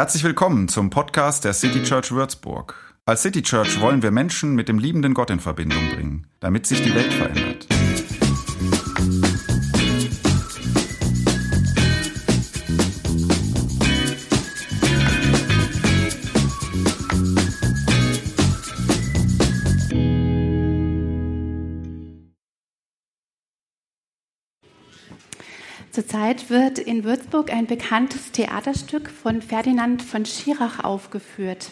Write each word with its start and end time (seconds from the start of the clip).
Herzlich 0.00 0.24
willkommen 0.24 0.66
zum 0.68 0.88
Podcast 0.88 1.44
der 1.44 1.52
City 1.52 1.82
Church 1.82 2.10
Würzburg. 2.10 2.74
Als 3.04 3.20
City 3.20 3.42
Church 3.42 3.82
wollen 3.82 4.02
wir 4.02 4.10
Menschen 4.10 4.54
mit 4.54 4.66
dem 4.66 4.78
liebenden 4.78 5.12
Gott 5.12 5.28
in 5.28 5.40
Verbindung 5.40 5.90
bringen, 5.90 6.26
damit 6.40 6.64
sich 6.64 6.80
die 6.80 6.94
Welt 6.94 7.12
verändert. 7.12 7.66
Zurzeit 26.10 26.50
wird 26.50 26.80
in 26.80 27.04
Würzburg 27.04 27.52
ein 27.52 27.66
bekanntes 27.66 28.32
Theaterstück 28.32 29.08
von 29.08 29.40
Ferdinand 29.40 30.02
von 30.02 30.26
Schirach 30.26 30.82
aufgeführt. 30.82 31.70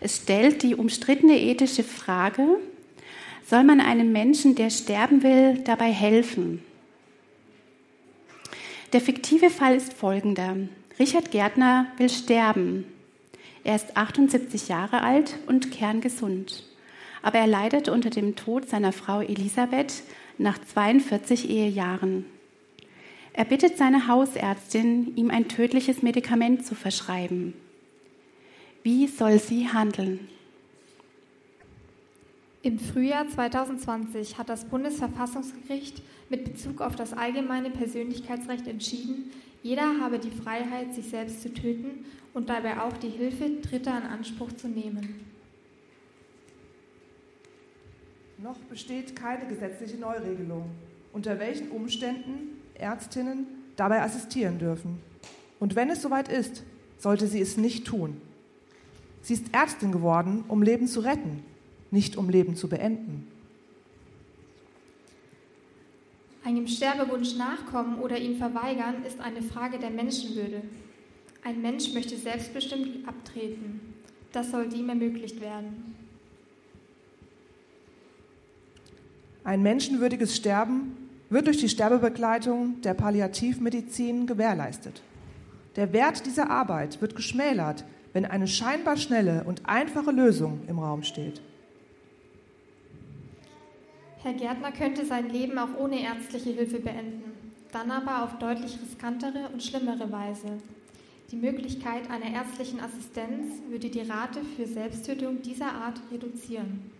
Es 0.00 0.16
stellt 0.16 0.62
die 0.62 0.74
umstrittene 0.74 1.38
ethische 1.38 1.84
Frage, 1.84 2.58
soll 3.44 3.64
man 3.64 3.82
einem 3.82 4.12
Menschen, 4.12 4.54
der 4.54 4.70
sterben 4.70 5.22
will, 5.22 5.58
dabei 5.58 5.92
helfen? 5.92 6.62
Der 8.94 9.02
fiktive 9.02 9.50
Fall 9.50 9.76
ist 9.76 9.92
folgender. 9.92 10.56
Richard 10.98 11.30
Gärtner 11.30 11.88
will 11.98 12.08
sterben. 12.08 12.86
Er 13.62 13.76
ist 13.76 13.94
78 13.94 14.68
Jahre 14.68 15.02
alt 15.02 15.36
und 15.48 15.70
kerngesund. 15.70 16.64
Aber 17.20 17.40
er 17.40 17.46
leidet 17.46 17.90
unter 17.90 18.08
dem 18.08 18.36
Tod 18.36 18.70
seiner 18.70 18.92
Frau 18.92 19.20
Elisabeth 19.20 20.02
nach 20.38 20.56
42 20.64 21.50
Ehejahren. 21.50 22.24
Er 23.36 23.44
bittet 23.44 23.76
seine 23.76 24.08
Hausärztin, 24.08 25.14
ihm 25.14 25.30
ein 25.30 25.46
tödliches 25.46 26.00
Medikament 26.00 26.64
zu 26.64 26.74
verschreiben. 26.74 27.52
Wie 28.82 29.06
soll 29.06 29.38
sie 29.38 29.68
handeln? 29.68 30.26
Im 32.62 32.78
Frühjahr 32.78 33.28
2020 33.28 34.38
hat 34.38 34.48
das 34.48 34.64
Bundesverfassungsgericht 34.64 36.00
mit 36.30 36.44
Bezug 36.44 36.80
auf 36.80 36.96
das 36.96 37.12
allgemeine 37.12 37.68
Persönlichkeitsrecht 37.68 38.66
entschieden, 38.66 39.30
jeder 39.62 40.00
habe 40.00 40.18
die 40.18 40.30
Freiheit, 40.30 40.94
sich 40.94 41.10
selbst 41.10 41.42
zu 41.42 41.52
töten 41.52 42.06
und 42.32 42.48
dabei 42.48 42.80
auch 42.80 42.96
die 42.96 43.10
Hilfe 43.10 43.50
Dritter 43.60 43.98
in 43.98 44.04
Anspruch 44.04 44.52
zu 44.52 44.66
nehmen. 44.68 45.20
Noch 48.38 48.58
besteht 48.70 49.14
keine 49.14 49.46
gesetzliche 49.46 49.98
Neuregelung, 49.98 50.70
unter 51.12 51.38
welchen 51.38 51.70
Umständen 51.70 52.55
Ärztinnen 52.80 53.46
dabei 53.76 54.02
assistieren 54.02 54.58
dürfen. 54.58 54.98
Und 55.60 55.74
wenn 55.74 55.90
es 55.90 56.02
soweit 56.02 56.28
ist, 56.28 56.62
sollte 56.98 57.26
sie 57.26 57.40
es 57.40 57.56
nicht 57.56 57.86
tun. 57.86 58.20
Sie 59.22 59.34
ist 59.34 59.46
Ärztin 59.52 59.92
geworden, 59.92 60.44
um 60.48 60.62
Leben 60.62 60.86
zu 60.86 61.00
retten, 61.00 61.42
nicht 61.90 62.16
um 62.16 62.28
Leben 62.28 62.56
zu 62.56 62.68
beenden. 62.68 63.26
Einem 66.44 66.68
Sterbewunsch 66.68 67.36
nachkommen 67.36 67.98
oder 67.98 68.18
ihn 68.18 68.36
verweigern 68.36 69.04
ist 69.04 69.20
eine 69.20 69.42
Frage 69.42 69.78
der 69.78 69.90
Menschenwürde. 69.90 70.62
Ein 71.42 71.60
Mensch 71.60 71.92
möchte 71.92 72.16
selbstbestimmt 72.16 73.08
abtreten. 73.08 73.80
Das 74.32 74.52
soll 74.52 74.72
ihm 74.72 74.88
ermöglicht 74.88 75.40
werden. 75.40 75.94
Ein 79.42 79.62
menschenwürdiges 79.62 80.36
Sterben 80.36 81.05
wird 81.28 81.46
durch 81.46 81.58
die 81.58 81.68
Sterbebegleitung 81.68 82.80
der 82.82 82.94
Palliativmedizin 82.94 84.26
gewährleistet. 84.26 85.02
Der 85.74 85.92
Wert 85.92 86.24
dieser 86.24 86.50
Arbeit 86.50 87.00
wird 87.00 87.16
geschmälert, 87.16 87.84
wenn 88.12 88.24
eine 88.24 88.46
scheinbar 88.46 88.96
schnelle 88.96 89.44
und 89.44 89.68
einfache 89.68 90.10
Lösung 90.10 90.60
im 90.68 90.78
Raum 90.78 91.02
steht. 91.02 91.42
Herr 94.22 94.32
Gärtner 94.32 94.72
könnte 94.72 95.04
sein 95.04 95.28
Leben 95.28 95.58
auch 95.58 95.78
ohne 95.78 96.02
ärztliche 96.02 96.50
Hilfe 96.50 96.80
beenden, 96.80 97.32
dann 97.72 97.90
aber 97.90 98.24
auf 98.24 98.38
deutlich 98.38 98.78
riskantere 98.82 99.50
und 99.52 99.62
schlimmere 99.62 100.10
Weise. 100.10 100.58
Die 101.30 101.36
Möglichkeit 101.36 102.08
einer 102.10 102.32
ärztlichen 102.32 102.80
Assistenz 102.80 103.60
würde 103.68 103.90
die 103.90 104.00
Rate 104.00 104.40
für 104.56 104.66
Selbsttötung 104.66 105.42
dieser 105.42 105.72
Art 105.72 106.00
reduzieren. 106.10 106.90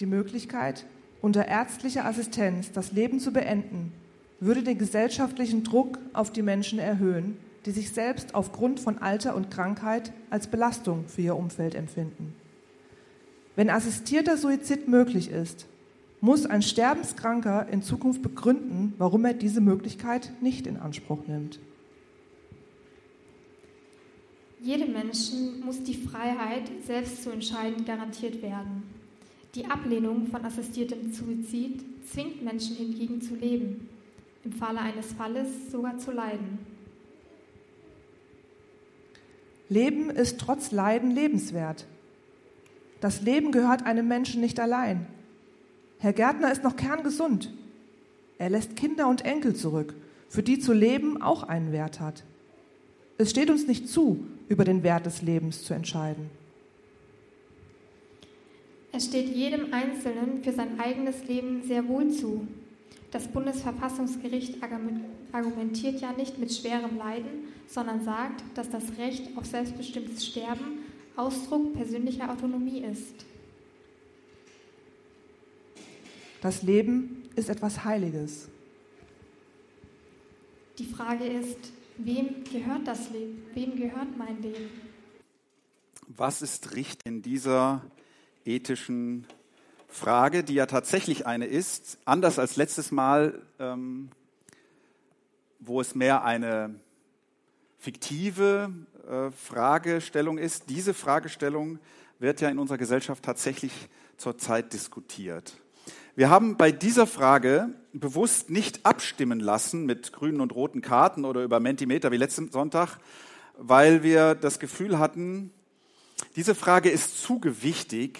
Die 0.00 0.06
Möglichkeit, 0.06 0.86
unter 1.24 1.48
ärztlicher 1.48 2.04
Assistenz 2.04 2.70
das 2.70 2.92
Leben 2.92 3.18
zu 3.18 3.32
beenden, 3.32 3.92
würde 4.40 4.62
den 4.62 4.76
gesellschaftlichen 4.76 5.64
Druck 5.64 5.98
auf 6.12 6.30
die 6.30 6.42
Menschen 6.42 6.78
erhöhen, 6.78 7.38
die 7.64 7.70
sich 7.70 7.92
selbst 7.92 8.34
aufgrund 8.34 8.78
von 8.78 8.98
Alter 8.98 9.34
und 9.34 9.50
Krankheit 9.50 10.12
als 10.28 10.48
Belastung 10.48 11.06
für 11.08 11.22
ihr 11.22 11.34
Umfeld 11.34 11.74
empfinden. 11.74 12.34
Wenn 13.56 13.70
assistierter 13.70 14.36
Suizid 14.36 14.86
möglich 14.86 15.30
ist, 15.30 15.64
muss 16.20 16.44
ein 16.44 16.60
Sterbenskranker 16.60 17.68
in 17.70 17.80
Zukunft 17.80 18.20
begründen, 18.20 18.92
warum 18.98 19.24
er 19.24 19.32
diese 19.32 19.62
Möglichkeit 19.62 20.30
nicht 20.42 20.66
in 20.66 20.76
Anspruch 20.76 21.26
nimmt. 21.26 21.58
Jedem 24.60 24.92
Menschen 24.92 25.64
muss 25.64 25.82
die 25.82 25.94
Freiheit, 25.94 26.70
selbst 26.86 27.22
zu 27.22 27.30
entscheiden, 27.30 27.86
garantiert 27.86 28.42
werden. 28.42 28.93
Die 29.54 29.66
Ablehnung 29.66 30.26
von 30.26 30.44
assistiertem 30.44 31.12
Suizid 31.12 31.84
zwingt 32.10 32.42
Menschen 32.42 32.74
hingegen 32.74 33.22
zu 33.22 33.36
leben, 33.36 33.88
im 34.44 34.52
Falle 34.52 34.80
eines 34.80 35.12
Falles 35.12 35.70
sogar 35.70 35.98
zu 35.98 36.10
leiden. 36.10 36.58
Leben 39.68 40.10
ist 40.10 40.40
trotz 40.40 40.72
Leiden 40.72 41.12
lebenswert. 41.12 41.86
Das 43.00 43.22
Leben 43.22 43.52
gehört 43.52 43.86
einem 43.86 44.08
Menschen 44.08 44.40
nicht 44.40 44.58
allein. 44.58 45.06
Herr 45.98 46.12
Gärtner 46.12 46.50
ist 46.50 46.64
noch 46.64 46.76
kerngesund. 46.76 47.52
Er 48.38 48.50
lässt 48.50 48.74
Kinder 48.76 49.08
und 49.08 49.24
Enkel 49.24 49.54
zurück, 49.54 49.94
für 50.28 50.42
die 50.42 50.58
zu 50.58 50.72
leben 50.72 51.22
auch 51.22 51.44
einen 51.44 51.70
Wert 51.70 52.00
hat. 52.00 52.24
Es 53.18 53.30
steht 53.30 53.50
uns 53.50 53.68
nicht 53.68 53.88
zu, 53.88 54.26
über 54.48 54.64
den 54.64 54.82
Wert 54.82 55.06
des 55.06 55.22
Lebens 55.22 55.62
zu 55.62 55.74
entscheiden. 55.74 56.28
Es 58.96 59.06
steht 59.06 59.34
jedem 59.34 59.72
Einzelnen 59.74 60.40
für 60.44 60.52
sein 60.52 60.78
eigenes 60.78 61.24
Leben 61.26 61.64
sehr 61.64 61.88
wohl 61.88 62.10
zu. 62.10 62.46
Das 63.10 63.26
Bundesverfassungsgericht 63.26 64.58
argumentiert 65.32 66.00
ja 66.00 66.12
nicht 66.12 66.38
mit 66.38 66.52
schwerem 66.52 66.96
Leiden, 66.96 67.48
sondern 67.66 68.04
sagt, 68.04 68.44
dass 68.54 68.70
das 68.70 68.96
Recht 68.96 69.36
auf 69.36 69.46
selbstbestimmtes 69.46 70.24
Sterben 70.24 70.78
Ausdruck 71.16 71.74
persönlicher 71.74 72.30
Autonomie 72.30 72.84
ist. 72.84 73.26
Das 76.40 76.62
Leben 76.62 77.24
ist 77.34 77.48
etwas 77.48 77.84
Heiliges. 77.84 78.48
Die 80.78 80.86
Frage 80.86 81.24
ist, 81.24 81.58
wem 81.98 82.44
gehört 82.44 82.86
das 82.86 83.10
Leben? 83.10 83.42
Wem 83.54 83.74
gehört 83.74 84.16
mein 84.16 84.40
Leben? 84.40 84.70
Was 86.16 86.42
ist 86.42 86.76
richtig 86.76 87.06
in 87.06 87.22
dieser 87.22 87.82
ethischen 88.44 89.26
Frage, 89.88 90.42
die 90.44 90.54
ja 90.54 90.66
tatsächlich 90.66 91.26
eine 91.26 91.46
ist, 91.46 91.98
anders 92.04 92.38
als 92.38 92.56
letztes 92.56 92.90
Mal, 92.90 93.40
ähm, 93.58 94.10
wo 95.60 95.80
es 95.80 95.94
mehr 95.94 96.24
eine 96.24 96.74
fiktive 97.78 98.72
äh, 99.08 99.30
Fragestellung 99.30 100.38
ist. 100.38 100.68
Diese 100.68 100.94
Fragestellung 100.94 101.78
wird 102.18 102.40
ja 102.40 102.48
in 102.48 102.58
unserer 102.58 102.78
Gesellschaft 102.78 103.22
tatsächlich 103.22 103.72
zurzeit 104.16 104.72
diskutiert. 104.72 105.60
Wir 106.16 106.30
haben 106.30 106.56
bei 106.56 106.72
dieser 106.72 107.06
Frage 107.06 107.70
bewusst 107.92 108.50
nicht 108.50 108.86
abstimmen 108.86 109.40
lassen 109.40 109.84
mit 109.84 110.12
grünen 110.12 110.40
und 110.40 110.54
roten 110.54 110.80
Karten 110.80 111.24
oder 111.24 111.42
über 111.42 111.60
Mentimeter 111.60 112.12
wie 112.12 112.16
letzten 112.16 112.50
Sonntag, 112.50 112.98
weil 113.58 114.02
wir 114.02 114.34
das 114.34 114.58
Gefühl 114.58 114.98
hatten, 114.98 115.52
diese 116.36 116.54
Frage 116.54 116.90
ist 116.90 117.22
zu 117.22 117.38
gewichtig, 117.38 118.18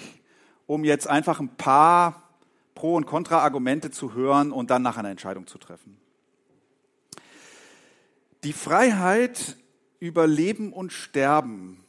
um 0.66 0.84
jetzt 0.84 1.06
einfach 1.06 1.40
ein 1.40 1.56
paar 1.56 2.22
Pro- 2.74 2.96
und 2.96 3.06
Kontra-Argumente 3.06 3.90
zu 3.90 4.14
hören 4.14 4.52
und 4.52 4.70
dann 4.70 4.82
nach 4.82 4.96
einer 4.96 5.10
Entscheidung 5.10 5.46
zu 5.46 5.58
treffen. 5.58 5.96
Die 8.42 8.52
Freiheit 8.52 9.56
über 10.00 10.26
Leben 10.26 10.72
und 10.72 10.92
Sterben 10.92 11.82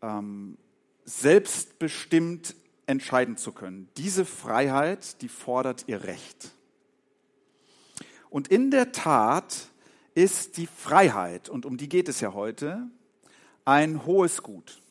ähm, 0.00 0.56
selbstbestimmt 1.04 2.56
entscheiden 2.86 3.36
zu 3.36 3.52
können, 3.52 3.88
diese 3.96 4.24
Freiheit, 4.24 5.22
die 5.22 5.28
fordert 5.28 5.84
ihr 5.86 6.02
Recht. 6.04 6.50
Und 8.28 8.48
in 8.48 8.70
der 8.70 8.92
Tat 8.92 9.68
ist 10.14 10.56
die 10.56 10.66
Freiheit, 10.66 11.48
und 11.48 11.64
um 11.64 11.76
die 11.76 11.88
geht 11.88 12.08
es 12.08 12.20
ja 12.20 12.34
heute, 12.34 12.88
ein 13.64 14.04
hohes 14.04 14.42
Gut. 14.42 14.81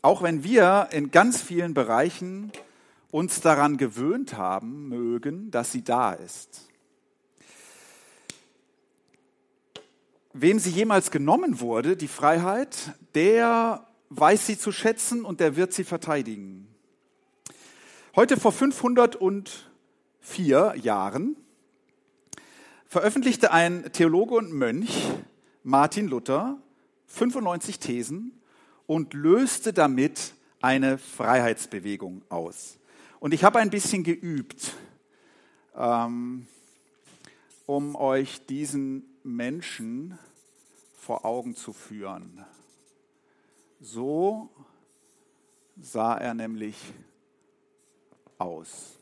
Auch 0.00 0.22
wenn 0.22 0.44
wir 0.44 0.90
in 0.92 1.10
ganz 1.10 1.42
vielen 1.42 1.74
Bereichen 1.74 2.52
uns 3.10 3.40
daran 3.40 3.78
gewöhnt 3.78 4.34
haben 4.34 4.88
mögen, 4.88 5.50
dass 5.50 5.72
sie 5.72 5.82
da 5.82 6.12
ist. 6.12 6.68
Wem 10.32 10.60
sie 10.60 10.70
jemals 10.70 11.10
genommen 11.10 11.58
wurde, 11.58 11.96
die 11.96 12.06
Freiheit, 12.06 12.94
der 13.14 13.88
weiß 14.10 14.46
sie 14.46 14.56
zu 14.56 14.70
schätzen 14.72 15.24
und 15.24 15.40
der 15.40 15.56
wird 15.56 15.72
sie 15.72 15.82
verteidigen. 15.84 16.68
Heute 18.14 18.36
vor 18.36 18.52
504 18.52 20.74
Jahren 20.80 21.34
veröffentlichte 22.86 23.50
ein 23.50 23.90
Theologe 23.92 24.36
und 24.36 24.52
Mönch, 24.52 25.10
Martin 25.64 26.06
Luther, 26.06 26.56
95 27.06 27.80
Thesen 27.80 28.37
und 28.88 29.12
löste 29.12 29.72
damit 29.72 30.32
eine 30.60 30.98
Freiheitsbewegung 30.98 32.22
aus. 32.30 32.78
Und 33.20 33.34
ich 33.34 33.44
habe 33.44 33.60
ein 33.60 33.70
bisschen 33.70 34.02
geübt, 34.02 34.74
ähm, 35.76 36.48
um 37.66 37.94
euch 37.94 38.44
diesen 38.46 39.04
Menschen 39.22 40.18
vor 40.96 41.26
Augen 41.26 41.54
zu 41.54 41.72
führen. 41.72 42.44
So 43.78 44.48
sah 45.80 46.16
er 46.16 46.32
nämlich 46.32 46.76
aus. 48.38 48.96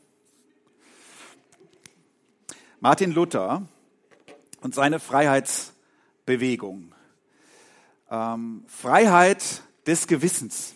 Martin 2.81 3.11
Luther 3.13 3.65
und 4.61 4.75
seine 4.75 4.99
Freiheitsbewegung. 4.99 6.93
Ähm, 8.11 8.65
Freiheit 8.67 9.63
des 9.87 10.05
Gewissens. 10.05 10.75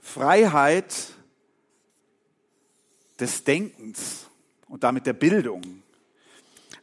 Freiheit 0.00 0.94
des 3.18 3.44
Denkens 3.44 4.26
und 4.68 4.84
damit 4.84 5.06
der 5.06 5.14
Bildung. 5.14 5.82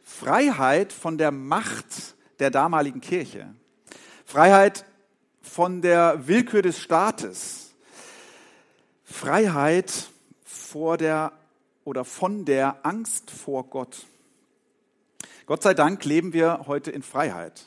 Freiheit 0.02 0.92
von 0.92 1.16
der 1.16 1.30
Macht 1.30 2.14
der 2.38 2.50
damaligen 2.50 3.00
Kirche. 3.00 3.54
Freiheit 4.24 4.84
von 5.40 5.80
der 5.80 6.26
Willkür 6.26 6.62
des 6.62 6.80
Staates. 6.80 7.70
Freiheit 9.04 10.10
vor 10.44 10.96
der 10.96 11.32
oder 11.84 12.04
von 12.04 12.44
der 12.44 12.84
Angst 12.84 13.30
vor 13.30 13.64
Gott. 13.70 14.06
Gott 15.46 15.62
sei 15.62 15.72
Dank 15.72 16.04
leben 16.04 16.34
wir 16.34 16.64
heute 16.66 16.90
in 16.90 17.02
Freiheit. 17.02 17.64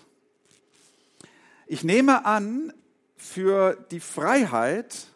Ich 1.65 1.83
nehme 1.83 2.25
an, 2.25 2.71
für 3.21 3.77
die 3.91 3.99
Freiheit 3.99 5.07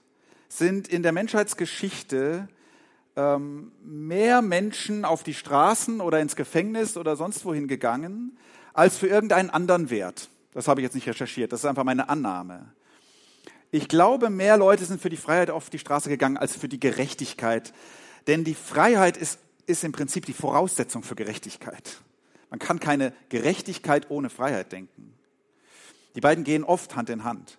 sind 0.48 0.88
in 0.88 1.02
der 1.02 1.12
Menschheitsgeschichte 1.12 2.48
ähm, 3.16 3.72
mehr 3.84 4.42
Menschen 4.42 5.06
auf 5.06 5.24
die 5.24 5.34
Straßen 5.34 6.00
oder 6.02 6.20
ins 6.20 6.36
Gefängnis 6.36 6.98
oder 6.98 7.16
sonst 7.16 7.46
wohin 7.46 7.68
gegangen, 7.68 8.38
als 8.74 8.98
für 8.98 9.08
irgendeinen 9.08 9.50
anderen 9.50 9.90
Wert. 9.90 10.30
Das 10.54 10.68
habe 10.68 10.80
ich 10.80 10.84
jetzt 10.84 10.94
nicht 10.94 11.08
recherchiert, 11.08 11.52
das 11.52 11.62
ist 11.62 11.66
einfach 11.66 11.84
meine 11.84 12.08
Annahme. 12.08 12.72
Ich 13.72 13.90
glaube, 13.90 14.30
mehr 14.30 14.56
Leute 14.56 14.86
sind 14.86 15.02
für 15.02 15.10
die 15.10 15.18
Freiheit 15.18 15.50
auf 15.50 15.70
die 15.70 15.80
Straße 15.80 16.08
gegangen 16.08 16.38
als 16.38 16.56
für 16.56 16.70
die 16.70 16.80
Gerechtigkeit. 16.80 17.74
Denn 18.28 18.44
die 18.44 18.56
Freiheit 18.56 19.18
ist, 19.18 19.40
ist 19.66 19.84
im 19.84 19.92
Prinzip 19.92 20.26
die 20.26 20.34
Voraussetzung 20.34 21.04
für 21.04 21.16
Gerechtigkeit. 21.16 21.98
Man 22.52 22.60
kann 22.60 22.80
keine 22.80 23.14
Gerechtigkeit 23.30 24.10
ohne 24.10 24.30
Freiheit 24.30 24.72
denken. 24.72 25.14
Die 26.16 26.22
beiden 26.22 26.46
gehen 26.46 26.64
oft 26.64 26.96
Hand 26.96 27.10
in 27.10 27.26
Hand. 27.26 27.58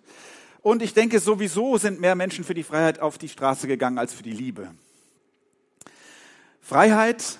Und 0.61 0.81
ich 0.81 0.93
denke, 0.93 1.19
sowieso 1.19 1.77
sind 1.77 1.99
mehr 1.99 2.15
Menschen 2.15 2.43
für 2.43 2.53
die 2.53 2.63
Freiheit 2.63 2.99
auf 2.99 3.17
die 3.17 3.29
Straße 3.29 3.67
gegangen 3.67 3.97
als 3.97 4.13
für 4.13 4.23
die 4.23 4.31
Liebe. 4.31 4.73
Freiheit, 6.61 7.39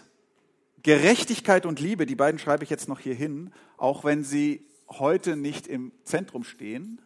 Gerechtigkeit 0.83 1.65
und 1.65 1.79
Liebe, 1.79 2.05
die 2.05 2.15
beiden 2.15 2.39
schreibe 2.39 2.63
ich 2.63 2.69
jetzt 2.69 2.87
noch 2.87 2.99
hier 2.99 3.15
hin, 3.15 3.51
auch 3.75 4.05
wenn 4.05 4.23
sie 4.23 4.65
heute 4.89 5.35
nicht 5.35 5.67
im 5.67 5.91
Zentrum 6.03 6.43
stehen. 6.43 7.01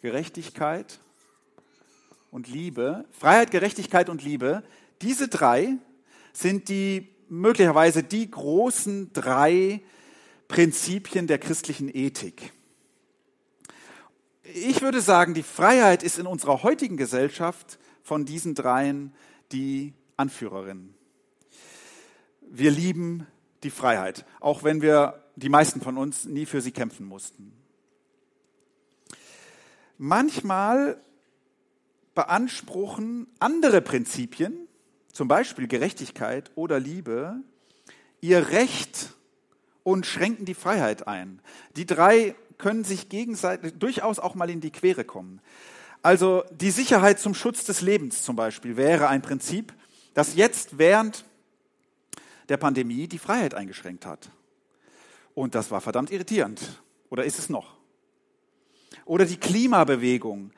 Gerechtigkeit 0.00 0.98
und 2.30 2.48
Liebe, 2.48 3.04
Freiheit, 3.12 3.50
Gerechtigkeit 3.50 4.08
und 4.08 4.22
Liebe, 4.22 4.62
diese 5.02 5.28
drei 5.28 5.76
sind 6.32 6.68
die 6.68 7.08
möglicherweise 7.28 8.02
die 8.02 8.30
großen 8.30 9.12
drei 9.12 9.82
Prinzipien 10.48 11.26
der 11.26 11.38
christlichen 11.38 11.94
Ethik. 11.94 12.52
Ich 14.54 14.80
würde 14.80 15.02
sagen, 15.02 15.34
die 15.34 15.42
Freiheit 15.42 16.02
ist 16.02 16.18
in 16.18 16.26
unserer 16.26 16.62
heutigen 16.62 16.96
Gesellschaft 16.96 17.78
von 18.02 18.24
diesen 18.24 18.54
dreien 18.54 19.12
die 19.52 19.92
Anführerin. 20.16 20.94
Wir 22.40 22.70
lieben 22.70 23.26
die 23.62 23.70
Freiheit, 23.70 24.24
auch 24.40 24.62
wenn 24.62 24.80
wir, 24.80 25.22
die 25.36 25.50
meisten 25.50 25.82
von 25.82 25.98
uns, 25.98 26.24
nie 26.24 26.46
für 26.46 26.62
sie 26.62 26.70
kämpfen 26.70 27.04
mussten. 27.04 27.52
Manchmal 29.98 30.98
beanspruchen 32.14 33.26
andere 33.40 33.82
Prinzipien, 33.82 34.66
zum 35.12 35.28
Beispiel 35.28 35.68
Gerechtigkeit 35.68 36.50
oder 36.54 36.80
Liebe, 36.80 37.36
ihr 38.22 38.48
Recht 38.48 39.14
und 39.82 40.06
schränken 40.06 40.46
die 40.46 40.54
Freiheit 40.54 41.06
ein. 41.06 41.42
Die 41.76 41.84
drei 41.84 42.34
können 42.58 42.84
sich 42.84 43.08
gegenseitig 43.08 43.74
durchaus 43.78 44.18
auch 44.18 44.34
mal 44.34 44.50
in 44.50 44.60
die 44.60 44.70
Quere 44.70 45.04
kommen. 45.04 45.40
Also 46.02 46.44
die 46.50 46.70
Sicherheit 46.70 47.18
zum 47.18 47.34
Schutz 47.34 47.64
des 47.64 47.80
Lebens 47.80 48.22
zum 48.22 48.36
Beispiel 48.36 48.76
wäre 48.76 49.08
ein 49.08 49.22
Prinzip, 49.22 49.72
das 50.14 50.34
jetzt 50.34 50.78
während 50.78 51.24
der 52.48 52.56
Pandemie 52.56 53.08
die 53.08 53.18
Freiheit 53.18 53.54
eingeschränkt 53.54 54.06
hat. 54.06 54.30
Und 55.34 55.54
das 55.54 55.70
war 55.70 55.80
verdammt 55.80 56.10
irritierend. 56.10 56.82
Oder 57.10 57.24
ist 57.24 57.38
es 57.38 57.48
noch? 57.48 57.76
Oder 59.04 59.24
die 59.24 59.36
Klimabewegung. 59.36 60.52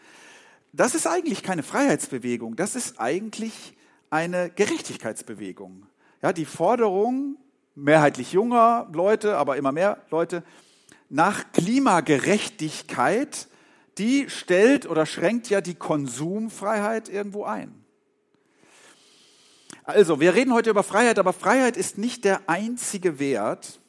Das 0.72 0.94
ist 0.94 1.06
eigentlich 1.06 1.42
keine 1.42 1.62
Freiheitsbewegung, 1.62 2.54
das 2.54 2.76
ist 2.76 3.00
eigentlich 3.00 3.76
eine 4.08 4.50
Gerechtigkeitsbewegung. 4.50 5.86
Ja, 6.22 6.32
die 6.32 6.44
Forderung 6.44 7.36
mehrheitlich 7.74 8.32
junger 8.32 8.88
Leute, 8.92 9.36
aber 9.36 9.56
immer 9.56 9.72
mehr 9.72 10.02
Leute 10.10 10.44
nach 11.10 11.52
Klimagerechtigkeit, 11.52 13.48
die 13.98 14.30
stellt 14.30 14.88
oder 14.88 15.04
schränkt 15.04 15.50
ja 15.50 15.60
die 15.60 15.74
Konsumfreiheit 15.74 17.08
irgendwo 17.08 17.44
ein. 17.44 17.84
Also, 19.84 20.20
wir 20.20 20.34
reden 20.34 20.54
heute 20.54 20.70
über 20.70 20.84
Freiheit, 20.84 21.18
aber 21.18 21.32
Freiheit 21.32 21.76
ist 21.76 21.98
nicht 21.98 22.24
der 22.24 22.48
einzige 22.48 23.18
Wert, 23.18 23.80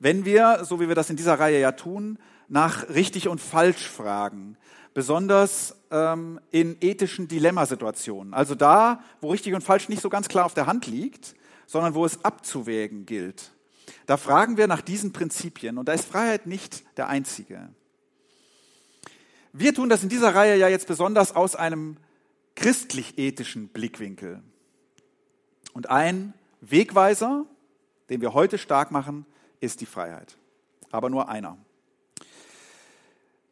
wenn 0.00 0.24
wir, 0.24 0.64
so 0.64 0.80
wie 0.80 0.88
wir 0.88 0.96
das 0.96 1.08
in 1.08 1.16
dieser 1.16 1.38
Reihe 1.38 1.60
ja 1.60 1.72
tun, 1.72 2.18
nach 2.48 2.88
richtig 2.88 3.28
und 3.28 3.40
falsch 3.40 3.88
fragen, 3.88 4.56
besonders 4.94 5.76
ähm, 5.92 6.40
in 6.50 6.76
ethischen 6.80 7.28
Dilemmasituationen. 7.28 8.34
Also 8.34 8.56
da, 8.56 9.04
wo 9.20 9.30
richtig 9.30 9.54
und 9.54 9.62
falsch 9.62 9.88
nicht 9.88 10.02
so 10.02 10.10
ganz 10.10 10.26
klar 10.26 10.44
auf 10.44 10.54
der 10.54 10.66
Hand 10.66 10.86
liegt, 10.86 11.36
sondern 11.66 11.94
wo 11.94 12.04
es 12.04 12.24
abzuwägen 12.24 13.06
gilt. 13.06 13.52
Da 14.06 14.16
fragen 14.16 14.56
wir 14.56 14.66
nach 14.66 14.80
diesen 14.80 15.12
Prinzipien 15.12 15.78
und 15.78 15.86
da 15.88 15.92
ist 15.92 16.04
Freiheit 16.04 16.46
nicht 16.46 16.84
der 16.96 17.08
einzige. 17.08 17.68
Wir 19.52 19.74
tun 19.74 19.88
das 19.88 20.02
in 20.02 20.08
dieser 20.08 20.34
Reihe 20.34 20.56
ja 20.56 20.68
jetzt 20.68 20.86
besonders 20.86 21.36
aus 21.36 21.56
einem 21.56 21.96
christlich-ethischen 22.56 23.68
Blickwinkel. 23.68 24.42
Und 25.72 25.90
ein 25.90 26.34
Wegweiser, 26.60 27.44
den 28.08 28.20
wir 28.20 28.34
heute 28.34 28.58
stark 28.58 28.90
machen, 28.90 29.26
ist 29.60 29.80
die 29.80 29.86
Freiheit. 29.86 30.36
Aber 30.90 31.10
nur 31.10 31.28
einer. 31.28 31.58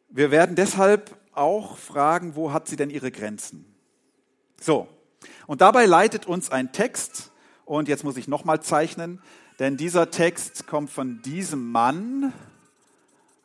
Wir 0.09 0.31
werden 0.31 0.55
deshalb 0.55 1.17
auch 1.33 1.77
fragen, 1.77 2.35
wo 2.35 2.51
hat 2.51 2.67
sie 2.67 2.75
denn 2.75 2.89
ihre 2.89 3.11
Grenzen? 3.11 3.65
So, 4.59 4.87
und 5.47 5.61
dabei 5.61 5.85
leitet 5.85 6.25
uns 6.25 6.51
ein 6.51 6.71
Text, 6.71 7.31
und 7.65 7.87
jetzt 7.87 8.03
muss 8.03 8.17
ich 8.17 8.27
nochmal 8.27 8.61
zeichnen, 8.61 9.21
denn 9.61 9.77
dieser 9.77 10.11
Text 10.11 10.67
kommt 10.67 10.89
von 10.89 11.21
diesem 11.21 11.71
Mann. 11.71 12.33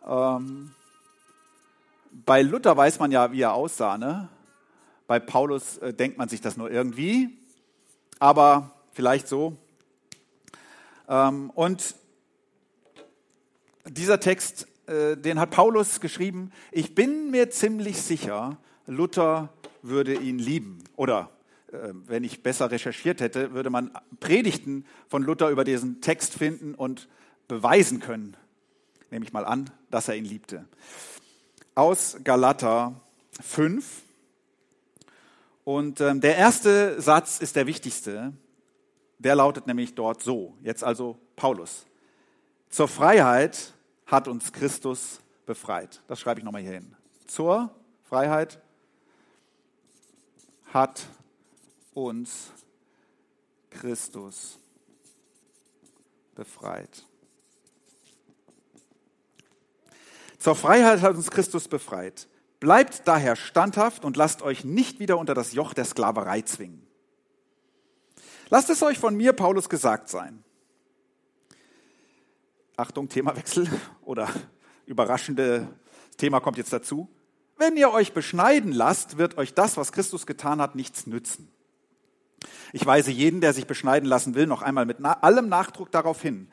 Ähm, 0.04 0.72
bei 2.10 2.42
Luther 2.42 2.76
weiß 2.76 2.98
man 2.98 3.12
ja, 3.12 3.30
wie 3.30 3.42
er 3.42 3.54
aussah. 3.54 3.96
Ne? 3.96 4.28
Bei 5.06 5.20
Paulus 5.20 5.78
äh, 5.78 5.94
denkt 5.94 6.18
man 6.18 6.28
sich 6.28 6.40
das 6.40 6.56
nur 6.56 6.70
irgendwie 6.70 7.30
aber 8.18 8.70
vielleicht 8.92 9.28
so. 9.28 9.56
Ähm, 11.08 11.50
und 11.50 11.94
dieser 13.86 14.20
Text, 14.20 14.66
äh, 14.86 15.16
den 15.16 15.38
hat 15.38 15.50
Paulus 15.50 16.00
geschrieben. 16.00 16.52
Ich 16.72 16.94
bin 16.94 17.30
mir 17.30 17.50
ziemlich 17.50 18.00
sicher, 18.02 18.56
Luther 18.86 19.50
würde 19.82 20.14
ihn 20.14 20.38
lieben. 20.38 20.82
Oder 20.96 21.30
wenn 21.72 22.24
ich 22.24 22.42
besser 22.42 22.70
recherchiert 22.70 23.20
hätte, 23.20 23.52
würde 23.52 23.70
man 23.70 23.90
Predigten 24.20 24.86
von 25.08 25.22
Luther 25.22 25.50
über 25.50 25.64
diesen 25.64 26.00
Text 26.00 26.34
finden 26.34 26.74
und 26.74 27.08
beweisen 27.48 28.00
können, 28.00 28.36
nehme 29.10 29.24
ich 29.24 29.32
mal 29.32 29.44
an, 29.44 29.70
dass 29.90 30.08
er 30.08 30.16
ihn 30.16 30.24
liebte. 30.24 30.66
Aus 31.74 32.16
Galater 32.24 33.00
5. 33.40 34.02
Und 35.64 36.00
ähm, 36.00 36.20
der 36.20 36.36
erste 36.36 37.00
Satz 37.00 37.40
ist 37.40 37.56
der 37.56 37.66
wichtigste. 37.66 38.32
Der 39.18 39.34
lautet 39.34 39.66
nämlich 39.66 39.94
dort 39.94 40.22
so. 40.22 40.56
Jetzt 40.62 40.84
also 40.84 41.18
Paulus. 41.34 41.86
Zur 42.68 42.88
Freiheit 42.88 43.72
hat 44.06 44.28
uns 44.28 44.52
Christus 44.52 45.20
befreit. 45.44 46.02
Das 46.06 46.20
schreibe 46.20 46.40
ich 46.40 46.44
nochmal 46.44 46.62
hier 46.62 46.72
hin. 46.72 46.94
Zur 47.26 47.70
Freiheit 48.04 48.60
hat 50.72 51.06
uns 51.96 52.52
Christus 53.70 54.58
befreit. 56.34 57.06
Zur 60.38 60.54
Freiheit 60.54 61.00
hat 61.00 61.16
uns 61.16 61.30
Christus 61.30 61.68
befreit. 61.68 62.28
Bleibt 62.60 63.08
daher 63.08 63.34
standhaft 63.34 64.04
und 64.04 64.16
lasst 64.16 64.42
euch 64.42 64.62
nicht 64.62 65.00
wieder 65.00 65.18
unter 65.18 65.32
das 65.32 65.54
Joch 65.54 65.72
der 65.72 65.86
Sklaverei 65.86 66.42
zwingen. 66.42 66.86
Lasst 68.50 68.68
es 68.68 68.82
euch 68.82 68.98
von 68.98 69.16
mir, 69.16 69.32
Paulus, 69.32 69.68
gesagt 69.68 70.10
sein. 70.10 70.44
Achtung, 72.76 73.08
Themawechsel 73.08 73.68
oder 74.04 74.28
überraschende 74.84 75.66
Thema 76.18 76.40
kommt 76.40 76.58
jetzt 76.58 76.72
dazu. 76.72 77.08
Wenn 77.56 77.78
ihr 77.78 77.90
euch 77.90 78.12
beschneiden 78.12 78.72
lasst, 78.72 79.16
wird 79.16 79.38
euch 79.38 79.54
das, 79.54 79.78
was 79.78 79.92
Christus 79.92 80.26
getan 80.26 80.60
hat, 80.60 80.74
nichts 80.74 81.06
nützen. 81.06 81.50
Ich 82.72 82.84
weise 82.84 83.10
jeden, 83.10 83.40
der 83.40 83.52
sich 83.52 83.66
beschneiden 83.66 84.08
lassen 84.08 84.34
will, 84.34 84.46
noch 84.46 84.62
einmal 84.62 84.86
mit 84.86 85.04
allem 85.04 85.48
Nachdruck 85.48 85.90
darauf 85.90 86.20
hin. 86.20 86.48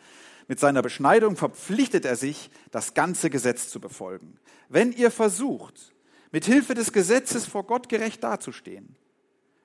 Mit 0.47 0.59
seiner 0.59 0.81
Beschneidung 0.81 1.35
verpflichtet 1.35 2.05
er 2.05 2.15
sich, 2.15 2.49
das 2.71 2.93
ganze 2.93 3.29
Gesetz 3.29 3.69
zu 3.69 3.79
befolgen. 3.79 4.37
Wenn 4.69 4.91
ihr 4.91 5.11
versucht, 5.11 5.93
mit 6.31 6.45
Hilfe 6.45 6.73
des 6.73 6.91
Gesetzes 6.91 7.45
vor 7.45 7.65
Gott 7.65 7.89
gerecht 7.89 8.23
dazustehen, 8.23 8.95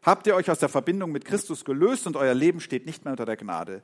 habt 0.03 0.27
ihr 0.27 0.35
euch 0.35 0.51
aus 0.51 0.59
der 0.59 0.69
Verbindung 0.69 1.13
mit 1.13 1.25
Christus 1.25 1.65
gelöst 1.65 2.07
und 2.07 2.17
euer 2.17 2.35
Leben 2.35 2.61
steht 2.61 2.87
nicht 2.87 3.05
mehr 3.05 3.13
unter 3.13 3.27
der 3.27 3.37
Gnade. 3.37 3.83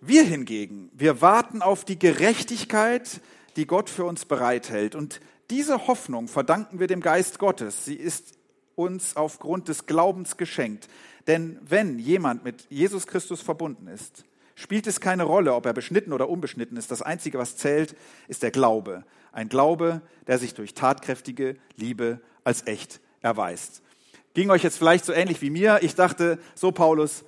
Wir 0.00 0.22
hingegen, 0.24 0.90
wir 0.92 1.20
warten 1.20 1.62
auf 1.62 1.84
die 1.84 1.98
Gerechtigkeit, 1.98 3.20
die 3.56 3.66
Gott 3.66 3.90
für 3.90 4.04
uns 4.04 4.24
bereithält. 4.24 4.94
Und 4.94 5.20
diese 5.50 5.86
Hoffnung 5.86 6.28
verdanken 6.28 6.78
wir 6.78 6.86
dem 6.86 7.00
Geist 7.00 7.38
Gottes. 7.38 7.84
Sie 7.84 7.94
ist 7.94 8.34
uns 8.76 9.16
aufgrund 9.16 9.68
des 9.68 9.86
Glaubens 9.86 10.36
geschenkt. 10.36 10.88
Denn 11.26 11.58
wenn 11.62 11.98
jemand 11.98 12.44
mit 12.44 12.66
Jesus 12.70 13.06
Christus 13.06 13.42
verbunden 13.42 13.88
ist, 13.88 14.24
spielt 14.54 14.86
es 14.86 15.00
keine 15.00 15.24
Rolle, 15.24 15.54
ob 15.54 15.66
er 15.66 15.72
beschnitten 15.72 16.12
oder 16.12 16.28
unbeschnitten 16.28 16.76
ist. 16.76 16.90
Das 16.90 17.02
Einzige, 17.02 17.38
was 17.38 17.56
zählt, 17.56 17.96
ist 18.28 18.42
der 18.42 18.50
Glaube. 18.52 19.04
Ein 19.32 19.48
Glaube, 19.48 20.02
der 20.26 20.38
sich 20.38 20.54
durch 20.54 20.74
tatkräftige 20.74 21.56
Liebe 21.76 22.20
als 22.44 22.66
echt 22.66 23.00
erweist. 23.20 23.82
Ging 24.34 24.50
euch 24.50 24.62
jetzt 24.62 24.78
vielleicht 24.78 25.04
so 25.04 25.12
ähnlich 25.12 25.42
wie 25.42 25.50
mir. 25.50 25.80
Ich 25.82 25.94
dachte, 25.94 26.38
so 26.54 26.70
Paulus, 26.70 27.24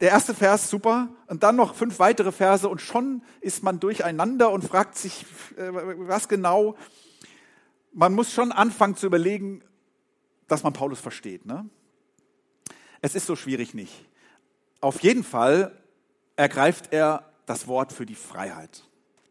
der 0.00 0.10
erste 0.10 0.32
Vers 0.32 0.70
super 0.70 1.08
und 1.26 1.42
dann 1.42 1.56
noch 1.56 1.74
fünf 1.74 1.98
weitere 1.98 2.32
Verse 2.32 2.68
und 2.68 2.80
schon 2.80 3.22
ist 3.40 3.62
man 3.62 3.80
durcheinander 3.80 4.50
und 4.50 4.62
fragt 4.62 4.96
sich, 4.96 5.26
äh, 5.56 5.70
was 5.72 6.28
genau. 6.28 6.76
Man 7.92 8.12
muss 8.12 8.32
schon 8.32 8.52
anfangen 8.52 8.96
zu 8.96 9.06
überlegen, 9.06 9.62
dass 10.48 10.62
man 10.62 10.72
Paulus 10.72 11.00
versteht. 11.00 11.46
Ne? 11.46 11.68
Es 13.00 13.14
ist 13.14 13.26
so 13.26 13.36
schwierig 13.36 13.74
nicht. 13.74 14.06
Auf 14.80 15.00
jeden 15.02 15.24
Fall 15.24 15.76
ergreift 16.36 16.92
er 16.92 17.32
das 17.46 17.66
Wort 17.66 17.92
für 17.92 18.06
die 18.06 18.14
Freiheit. 18.14 18.84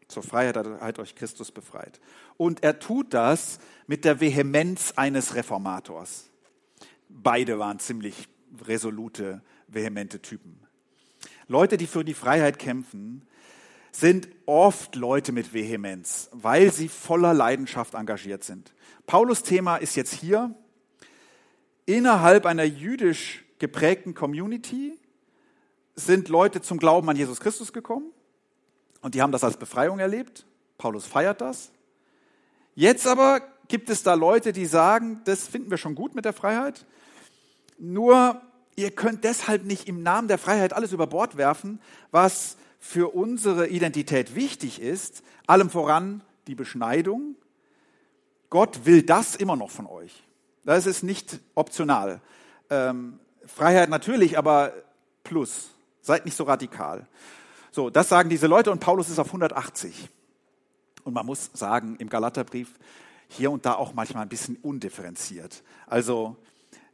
Zur 0.08 0.22
Freiheit 0.22 0.56
hat 0.56 0.98
euch 0.98 1.14
Christus 1.14 1.52
befreit. 1.52 2.00
Und 2.38 2.62
er 2.62 2.78
tut 2.78 3.12
das 3.12 3.58
mit 3.86 4.04
der 4.04 4.20
Vehemenz 4.20 4.94
eines 4.96 5.34
Reformators. 5.34 6.30
Beide 7.08 7.58
waren 7.58 7.78
ziemlich 7.78 8.28
resolute, 8.64 9.42
vehemente 9.66 10.20
Typen. 10.22 10.60
Leute, 11.46 11.76
die 11.76 11.86
für 11.86 12.04
die 12.04 12.14
Freiheit 12.14 12.58
kämpfen, 12.58 13.26
sind 13.92 14.28
oft 14.46 14.94
Leute 14.96 15.32
mit 15.32 15.52
Vehemenz, 15.52 16.28
weil 16.32 16.72
sie 16.72 16.88
voller 16.88 17.34
Leidenschaft 17.34 17.94
engagiert 17.94 18.44
sind. 18.44 18.72
Paulus 19.06 19.42
Thema 19.42 19.76
ist 19.76 19.96
jetzt 19.96 20.12
hier 20.12 20.54
innerhalb 21.88 22.44
einer 22.44 22.64
jüdisch 22.64 23.44
geprägten 23.58 24.14
Community 24.14 24.98
sind 25.94 26.28
Leute 26.28 26.60
zum 26.60 26.78
Glauben 26.78 27.08
an 27.08 27.16
Jesus 27.16 27.40
Christus 27.40 27.72
gekommen 27.72 28.10
und 29.00 29.14
die 29.14 29.22
haben 29.22 29.32
das 29.32 29.42
als 29.42 29.56
Befreiung 29.56 29.98
erlebt. 29.98 30.44
Paulus 30.76 31.06
feiert 31.06 31.40
das. 31.40 31.72
Jetzt 32.74 33.06
aber 33.06 33.40
gibt 33.68 33.88
es 33.88 34.02
da 34.02 34.12
Leute, 34.14 34.52
die 34.52 34.66
sagen, 34.66 35.22
das 35.24 35.48
finden 35.48 35.70
wir 35.70 35.78
schon 35.78 35.94
gut 35.94 36.14
mit 36.14 36.26
der 36.26 36.34
Freiheit. 36.34 36.84
Nur 37.78 38.42
ihr 38.76 38.90
könnt 38.90 39.24
deshalb 39.24 39.64
nicht 39.64 39.88
im 39.88 40.02
Namen 40.02 40.28
der 40.28 40.38
Freiheit 40.38 40.74
alles 40.74 40.92
über 40.92 41.06
Bord 41.06 41.38
werfen, 41.38 41.80
was 42.10 42.58
für 42.78 43.14
unsere 43.14 43.66
Identität 43.66 44.34
wichtig 44.34 44.82
ist, 44.82 45.22
allem 45.46 45.70
voran 45.70 46.22
die 46.48 46.54
Beschneidung. 46.54 47.34
Gott 48.50 48.84
will 48.84 49.02
das 49.02 49.36
immer 49.36 49.56
noch 49.56 49.70
von 49.70 49.86
euch. 49.86 50.27
Das 50.64 50.86
ist 50.86 51.02
nicht 51.02 51.40
optional. 51.54 52.20
Ähm, 52.70 53.18
Freiheit 53.46 53.88
natürlich, 53.88 54.38
aber 54.38 54.72
plus. 55.24 55.70
Seid 56.00 56.24
nicht 56.24 56.36
so 56.36 56.44
radikal. 56.44 57.06
So, 57.70 57.90
das 57.90 58.08
sagen 58.08 58.30
diese 58.30 58.46
Leute 58.46 58.70
und 58.70 58.80
Paulus 58.80 59.08
ist 59.08 59.18
auf 59.18 59.28
180. 59.28 60.08
Und 61.04 61.14
man 61.14 61.26
muss 61.26 61.50
sagen, 61.54 61.96
im 61.98 62.08
Galaterbrief 62.08 62.68
hier 63.28 63.50
und 63.50 63.66
da 63.66 63.74
auch 63.74 63.94
manchmal 63.94 64.22
ein 64.22 64.28
bisschen 64.28 64.56
undifferenziert. 64.56 65.62
Also, 65.86 66.36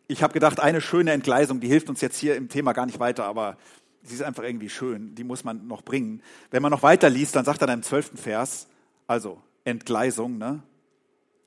ich 0.07 0.23
habe 0.23 0.33
gedacht, 0.33 0.61
eine 0.61 0.81
schöne 0.81 1.13
Entgleisung, 1.13 1.61
die 1.61 1.69
hilft 1.69 1.89
uns 1.89 2.01
jetzt 2.01 2.19
hier 2.19 2.37
im 2.37 2.49
Thema 2.49 2.73
gar 2.73 2.87
nicht 2.87 3.01
weiter, 3.01 3.25
aber 3.25 3.57
sie 4.03 4.15
ist 4.15 4.23
einfach 4.23 4.43
irgendwie 4.43 4.69
schön, 4.69 5.15
die 5.15 5.25
muss 5.25 5.45
man 5.45 5.67
noch 5.67 5.83
bringen. 5.83 6.23
Wenn 6.51 6.63
man 6.63 6.71
noch 6.71 6.83
weiter 6.83 7.09
liest, 7.09 7.37
dann 7.37 7.45
sagt 7.45 7.63
er 7.63 7.67
dann 7.67 7.79
im 7.79 7.83
zwölften 7.83 8.17
Vers, 8.17 8.69
also 9.07 9.41
Entgleisung, 9.65 10.39
ne? 10.39 10.63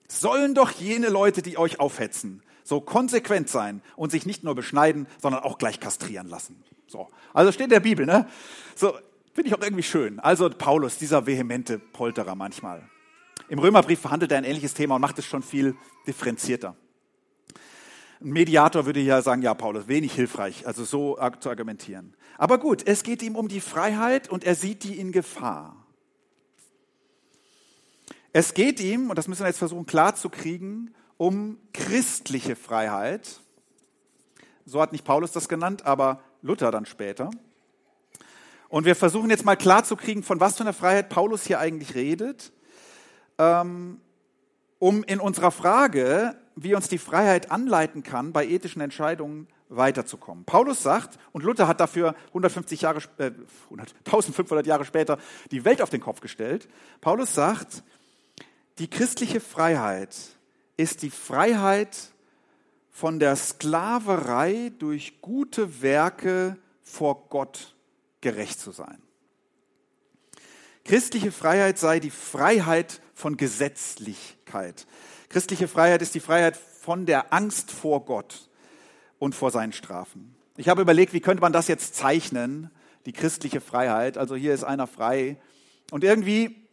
Sollen 0.07 0.55
doch 0.55 0.71
jene 0.71 1.09
Leute, 1.09 1.41
die 1.41 1.57
euch 1.57 1.79
aufhetzen, 1.79 2.41
so 2.63 2.81
konsequent 2.81 3.49
sein 3.49 3.81
und 3.95 4.11
sich 4.11 4.25
nicht 4.25 4.43
nur 4.43 4.55
beschneiden, 4.55 5.07
sondern 5.21 5.43
auch 5.43 5.57
gleich 5.57 5.79
kastrieren 5.79 6.27
lassen. 6.27 6.63
So. 6.87 7.09
Also 7.33 7.51
steht 7.51 7.65
in 7.65 7.71
der 7.71 7.79
Bibel, 7.81 8.05
ne? 8.05 8.27
So, 8.75 8.93
finde 9.33 9.49
ich 9.49 9.55
auch 9.55 9.61
irgendwie 9.61 9.83
schön. 9.83 10.19
Also 10.19 10.49
Paulus, 10.49 10.97
dieser 10.97 11.25
vehemente 11.25 11.79
Polterer 11.79 12.35
manchmal. 12.35 12.87
Im 13.49 13.59
Römerbrief 13.59 13.99
verhandelt 13.99 14.31
er 14.31 14.37
ein 14.37 14.43
ähnliches 14.43 14.73
Thema 14.73 14.95
und 14.95 15.01
macht 15.01 15.19
es 15.19 15.25
schon 15.25 15.43
viel 15.43 15.75
differenzierter. 16.05 16.75
Ein 18.19 18.29
Mediator 18.29 18.85
würde 18.85 18.99
ja 18.99 19.21
sagen, 19.21 19.41
ja, 19.41 19.53
Paulus, 19.53 19.87
wenig 19.87 20.13
hilfreich, 20.13 20.65
also 20.65 20.83
so 20.83 21.17
zu 21.39 21.49
argumentieren. 21.49 22.15
Aber 22.37 22.57
gut, 22.57 22.85
es 22.85 23.03
geht 23.03 23.21
ihm 23.21 23.35
um 23.35 23.47
die 23.47 23.61
Freiheit 23.61 24.29
und 24.29 24.43
er 24.43 24.55
sieht 24.55 24.83
die 24.83 24.99
in 24.99 25.11
Gefahr. 25.11 25.86
Es 28.33 28.53
geht 28.53 28.79
ihm, 28.79 29.09
und 29.09 29.17
das 29.17 29.27
müssen 29.27 29.41
wir 29.41 29.47
jetzt 29.47 29.59
versuchen 29.59 29.85
klarzukriegen, 29.85 30.93
um 31.17 31.57
christliche 31.73 32.55
Freiheit. 32.55 33.41
So 34.65 34.81
hat 34.81 34.91
nicht 34.91 35.05
Paulus 35.05 35.31
das 35.31 35.49
genannt, 35.49 35.85
aber 35.85 36.21
Luther 36.41 36.71
dann 36.71 36.85
später. 36.85 37.31
Und 38.69 38.85
wir 38.85 38.95
versuchen 38.95 39.29
jetzt 39.29 39.45
mal 39.45 39.55
klarzukriegen, 39.55 40.23
von 40.23 40.39
was 40.39 40.57
für 40.57 40.63
einer 40.63 40.73
Freiheit 40.73 41.09
Paulus 41.09 41.45
hier 41.45 41.59
eigentlich 41.59 41.95
redet, 41.95 42.51
ähm, 43.37 44.01
um 44.79 45.03
in 45.05 45.19
unserer 45.19 45.51
Frage, 45.51 46.35
wie 46.55 46.75
uns 46.75 46.89
die 46.89 46.97
Freiheit 46.97 47.49
anleiten 47.49 48.03
kann, 48.03 48.33
bei 48.33 48.45
ethischen 48.45 48.81
Entscheidungen 48.81 49.47
weiterzukommen. 49.69 50.45
Paulus 50.45 50.83
sagt, 50.83 51.17
und 51.31 51.43
Luther 51.43 51.67
hat 51.67 51.79
dafür 51.79 52.15
150 52.27 52.81
Jahre, 52.81 53.01
äh, 53.17 53.31
1500 54.05 54.65
Jahre 54.65 54.85
später 54.85 55.17
die 55.51 55.65
Welt 55.65 55.81
auf 55.81 55.89
den 55.89 56.01
Kopf 56.01 56.19
gestellt. 56.19 56.67
Paulus 57.01 57.33
sagt, 57.33 57.83
die 58.79 58.89
christliche 58.89 59.39
Freiheit 59.39 60.15
ist 60.77 61.01
die 61.01 61.09
Freiheit 61.09 62.13
von 62.91 63.19
der 63.19 63.35
Sklaverei 63.35 64.71
durch 64.77 65.21
gute 65.21 65.81
Werke 65.81 66.57
vor 66.83 67.27
Gott 67.29 67.75
gerecht 68.21 68.59
zu 68.59 68.71
sein. 68.71 69.01
Christliche 70.83 71.31
Freiheit 71.31 71.77
sei 71.77 71.99
die 71.99 72.11
Freiheit 72.11 73.01
von 73.13 73.35
Gesetzlichkeit. 73.35 74.87
Christliche 75.29 75.67
Freiheit 75.67 76.01
ist 76.01 76.15
die 76.15 76.19
Freiheit 76.19 76.55
von 76.55 77.05
der 77.05 77.33
Angst 77.33 77.71
vor 77.71 78.05
Gott 78.05 78.49
und 79.19 79.35
vor 79.35 79.51
seinen 79.51 79.73
Strafen. 79.73 80.35
Ich 80.55 80.69
habe 80.69 80.81
überlegt, 80.81 81.13
wie 81.13 81.19
könnte 81.19 81.41
man 81.41 81.53
das 81.53 81.67
jetzt 81.67 81.95
zeichnen, 81.95 82.71
die 83.05 83.13
christliche 83.13 83.61
Freiheit. 83.61 84.17
Also 84.17 84.35
hier 84.35 84.53
ist 84.53 84.63
einer 84.63 84.87
frei 84.87 85.37
und 85.91 86.03
irgendwie 86.03 86.67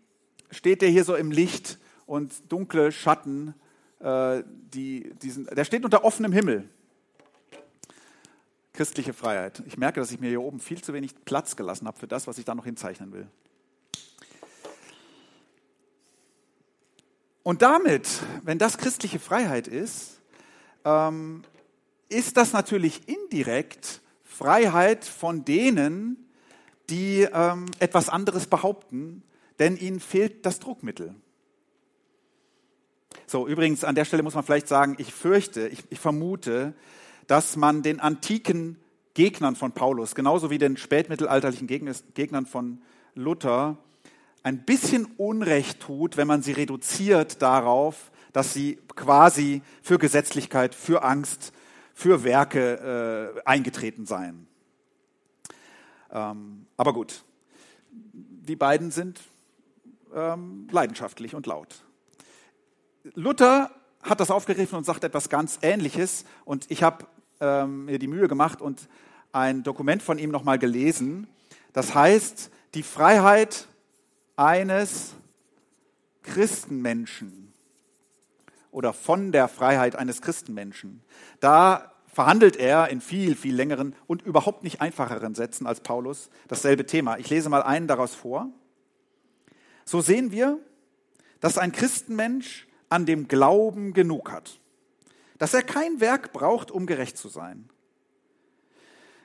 steht 0.50 0.82
der 0.82 0.88
hier 0.88 1.04
so 1.04 1.14
im 1.16 1.30
Licht 1.30 1.78
und 2.06 2.52
dunkle 2.52 2.92
Schatten 2.92 3.54
äh, 4.00 4.42
die, 4.46 5.14
diesen, 5.22 5.46
der 5.46 5.64
steht 5.64 5.84
unter 5.84 6.04
offenem 6.04 6.32
Himmel. 6.32 6.68
Christliche 8.72 9.12
Freiheit. 9.12 9.62
Ich 9.66 9.78
merke, 9.78 10.00
dass 10.00 10.10
ich 10.10 10.20
mir 10.20 10.28
hier 10.28 10.42
oben 10.42 10.58
viel 10.58 10.82
zu 10.82 10.92
wenig 10.92 11.14
Platz 11.24 11.54
gelassen 11.54 11.86
habe 11.86 11.98
für 11.98 12.08
das, 12.08 12.26
was 12.26 12.38
ich 12.38 12.44
da 12.44 12.54
noch 12.54 12.64
hinzeichnen 12.64 13.12
will. 13.12 13.28
Und 17.44 17.62
damit, 17.62 18.08
wenn 18.42 18.58
das 18.58 18.78
christliche 18.78 19.18
Freiheit 19.18 19.68
ist, 19.68 20.20
ähm, 20.84 21.44
ist 22.08 22.36
das 22.36 22.52
natürlich 22.52 23.08
indirekt 23.08 24.00
Freiheit 24.24 25.04
von 25.04 25.44
denen, 25.44 26.28
die 26.90 27.28
ähm, 27.32 27.66
etwas 27.78 28.08
anderes 28.08 28.46
behaupten, 28.46 29.22
denn 29.58 29.76
ihnen 29.76 30.00
fehlt 30.00 30.44
das 30.44 30.58
Druckmittel. 30.58 31.14
So, 33.26 33.46
übrigens, 33.48 33.84
an 33.84 33.94
der 33.94 34.04
Stelle 34.04 34.22
muss 34.22 34.34
man 34.34 34.44
vielleicht 34.44 34.68
sagen, 34.68 34.96
ich 34.98 35.12
fürchte, 35.12 35.68
ich, 35.68 35.84
ich 35.90 35.98
vermute, 35.98 36.74
dass 37.26 37.56
man 37.56 37.82
den 37.82 38.00
antiken 38.00 38.76
Gegnern 39.14 39.56
von 39.56 39.72
Paulus, 39.72 40.14
genauso 40.14 40.50
wie 40.50 40.58
den 40.58 40.76
spätmittelalterlichen 40.76 41.66
Gegnern 41.66 42.46
von 42.46 42.82
Luther, 43.14 43.78
ein 44.42 44.64
bisschen 44.64 45.06
Unrecht 45.16 45.80
tut, 45.80 46.16
wenn 46.16 46.26
man 46.26 46.42
sie 46.42 46.52
reduziert 46.52 47.40
darauf, 47.40 48.10
dass 48.32 48.52
sie 48.52 48.78
quasi 48.94 49.62
für 49.82 49.98
Gesetzlichkeit, 49.98 50.74
für 50.74 51.02
Angst, 51.04 51.52
für 51.94 52.24
Werke 52.24 53.34
äh, 53.36 53.48
eingetreten 53.48 54.04
seien. 54.04 54.48
Ähm, 56.12 56.66
aber 56.76 56.92
gut, 56.92 57.24
die 57.92 58.56
beiden 58.56 58.90
sind 58.90 59.20
ähm, 60.14 60.68
leidenschaftlich 60.70 61.34
und 61.34 61.46
laut. 61.46 61.84
Luther 63.12 63.70
hat 64.02 64.20
das 64.20 64.30
aufgegriffen 64.30 64.76
und 64.76 64.84
sagt 64.84 65.04
etwas 65.04 65.28
ganz 65.28 65.58
Ähnliches. 65.60 66.24
Und 66.44 66.70
ich 66.70 66.82
habe 66.82 67.06
ähm, 67.40 67.84
mir 67.86 67.98
die 67.98 68.06
Mühe 68.06 68.28
gemacht 68.28 68.62
und 68.62 68.88
ein 69.32 69.62
Dokument 69.62 70.02
von 70.02 70.18
ihm 70.18 70.30
nochmal 70.30 70.58
gelesen. 70.58 71.26
Das 71.72 71.94
heißt, 71.94 72.50
die 72.74 72.82
Freiheit 72.82 73.68
eines 74.36 75.14
Christenmenschen 76.22 77.52
oder 78.70 78.92
von 78.92 79.32
der 79.32 79.48
Freiheit 79.48 79.96
eines 79.96 80.22
Christenmenschen. 80.22 81.02
Da 81.40 81.92
verhandelt 82.06 82.56
er 82.56 82.88
in 82.88 83.00
viel, 83.00 83.34
viel 83.34 83.54
längeren 83.54 83.94
und 84.06 84.22
überhaupt 84.22 84.64
nicht 84.64 84.80
einfacheren 84.80 85.34
Sätzen 85.34 85.66
als 85.66 85.80
Paulus 85.80 86.30
dasselbe 86.48 86.86
Thema. 86.86 87.18
Ich 87.18 87.28
lese 87.28 87.48
mal 87.48 87.62
einen 87.62 87.86
daraus 87.86 88.14
vor. 88.14 88.48
So 89.84 90.00
sehen 90.00 90.30
wir, 90.30 90.58
dass 91.40 91.58
ein 91.58 91.72
Christenmensch 91.72 92.66
an 92.94 93.06
dem 93.06 93.26
Glauben 93.26 93.92
genug 93.92 94.30
hat, 94.30 94.60
dass 95.38 95.52
er 95.52 95.64
kein 95.64 95.98
Werk 95.98 96.32
braucht, 96.32 96.70
um 96.70 96.86
gerecht 96.86 97.18
zu 97.18 97.28
sein. 97.28 97.68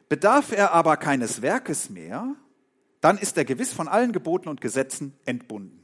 Bedarf 0.10 0.52
er 0.52 0.72
aber 0.72 0.98
keines 0.98 1.44
Werkes 1.44 1.92
mehr, 1.92 2.36
dann 3.00 3.20
ist 3.20 3.38
er 3.38 3.46
gewiss 3.46 3.72
von 3.72 3.88
allen 3.88 4.12
Geboten 4.12 4.50
und 4.50 4.60
Gesetzen 4.60 5.14
entbunden. 5.24 5.84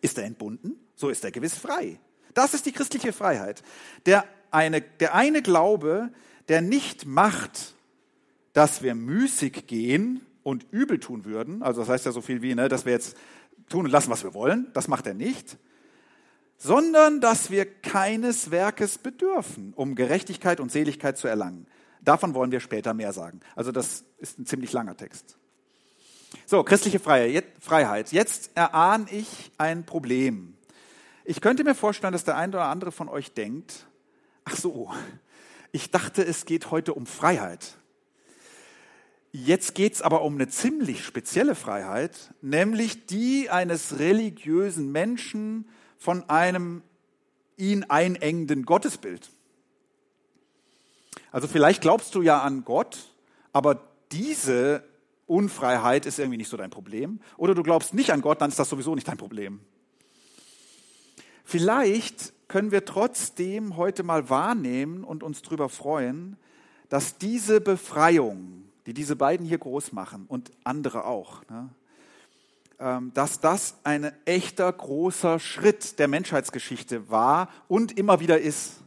Ist 0.00 0.16
er 0.16 0.24
entbunden? 0.24 0.80
So 0.94 1.10
ist 1.10 1.22
er 1.22 1.30
gewiss 1.30 1.54
frei. 1.54 2.00
Das 2.32 2.54
ist 2.54 2.64
die 2.64 2.72
christliche 2.72 3.12
Freiheit. 3.12 3.62
Der 4.06 4.24
eine, 4.50 4.80
der 4.80 5.14
eine 5.14 5.42
Glaube, 5.42 6.10
der 6.48 6.62
nicht 6.62 7.04
macht, 7.04 7.74
dass 8.54 8.82
wir 8.82 8.94
müßig 8.94 9.66
gehen 9.66 10.24
und 10.42 10.64
übel 10.70 10.98
tun 10.98 11.26
würden, 11.26 11.62
also 11.62 11.82
das 11.82 11.90
heißt 11.90 12.06
ja 12.06 12.12
so 12.12 12.22
viel 12.22 12.40
wie, 12.40 12.54
ne, 12.54 12.70
dass 12.70 12.86
wir 12.86 12.92
jetzt 12.92 13.18
tun 13.68 13.84
und 13.84 13.90
lassen, 13.90 14.10
was 14.10 14.24
wir 14.24 14.32
wollen, 14.32 14.68
das 14.72 14.88
macht 14.88 15.06
er 15.06 15.12
nicht, 15.12 15.58
sondern 16.62 17.22
dass 17.22 17.50
wir 17.50 17.64
keines 17.64 18.50
Werkes 18.50 18.98
bedürfen, 18.98 19.72
um 19.74 19.94
Gerechtigkeit 19.94 20.60
und 20.60 20.70
Seligkeit 20.70 21.16
zu 21.16 21.26
erlangen. 21.26 21.66
Davon 22.02 22.34
wollen 22.34 22.52
wir 22.52 22.60
später 22.60 22.92
mehr 22.92 23.14
sagen. 23.14 23.40
Also 23.56 23.72
das 23.72 24.04
ist 24.18 24.38
ein 24.38 24.44
ziemlich 24.44 24.72
langer 24.72 24.94
Text. 24.96 25.38
So, 26.44 26.62
christliche 26.62 27.00
Freiheit. 27.00 28.12
Jetzt 28.12 28.50
erahne 28.54 29.06
ich 29.10 29.50
ein 29.56 29.84
Problem. 29.84 30.54
Ich 31.24 31.40
könnte 31.40 31.64
mir 31.64 31.74
vorstellen, 31.74 32.12
dass 32.12 32.24
der 32.24 32.36
eine 32.36 32.52
oder 32.52 32.66
andere 32.66 32.92
von 32.92 33.08
euch 33.08 33.32
denkt, 33.32 33.86
ach 34.44 34.56
so, 34.56 34.92
ich 35.72 35.90
dachte, 35.90 36.22
es 36.22 36.44
geht 36.44 36.70
heute 36.70 36.92
um 36.92 37.06
Freiheit. 37.06 37.78
Jetzt 39.32 39.74
geht 39.74 39.94
es 39.94 40.02
aber 40.02 40.22
um 40.22 40.34
eine 40.34 40.48
ziemlich 40.48 41.04
spezielle 41.04 41.54
Freiheit, 41.54 42.34
nämlich 42.42 43.06
die 43.06 43.48
eines 43.48 43.98
religiösen 43.98 44.90
Menschen 44.90 45.68
von 45.98 46.28
einem 46.28 46.82
ihn 47.56 47.84
einengenden 47.84 48.64
Gottesbild. 48.64 49.30
Also 51.30 51.46
vielleicht 51.46 51.80
glaubst 51.80 52.14
du 52.14 52.22
ja 52.22 52.40
an 52.40 52.64
Gott, 52.64 53.12
aber 53.52 53.84
diese 54.10 54.82
Unfreiheit 55.26 56.06
ist 56.06 56.18
irgendwie 56.18 56.38
nicht 56.38 56.48
so 56.48 56.56
dein 56.56 56.70
Problem. 56.70 57.20
Oder 57.36 57.54
du 57.54 57.62
glaubst 57.62 57.94
nicht 57.94 58.12
an 58.12 58.22
Gott, 58.22 58.40
dann 58.40 58.50
ist 58.50 58.58
das 58.58 58.68
sowieso 58.68 58.96
nicht 58.96 59.06
dein 59.06 59.16
Problem. 59.16 59.60
Vielleicht 61.44 62.32
können 62.48 62.72
wir 62.72 62.84
trotzdem 62.84 63.76
heute 63.76 64.02
mal 64.02 64.28
wahrnehmen 64.28 65.04
und 65.04 65.22
uns 65.22 65.42
darüber 65.42 65.68
freuen, 65.68 66.36
dass 66.88 67.18
diese 67.18 67.60
Befreiung, 67.60 68.69
die 68.86 68.94
diese 68.94 69.16
beiden 69.16 69.46
hier 69.46 69.58
groß 69.58 69.92
machen 69.92 70.26
und 70.28 70.50
andere 70.64 71.04
auch, 71.04 71.42
ne, 71.48 71.70
ähm, 72.80 73.12
dass 73.12 73.40
das 73.40 73.76
ein 73.84 74.10
echter 74.24 74.72
großer 74.72 75.38
Schritt 75.38 75.98
der 75.98 76.08
Menschheitsgeschichte 76.08 77.10
war 77.10 77.50
und 77.68 77.98
immer 77.98 78.20
wieder 78.20 78.40
ist. 78.40 78.80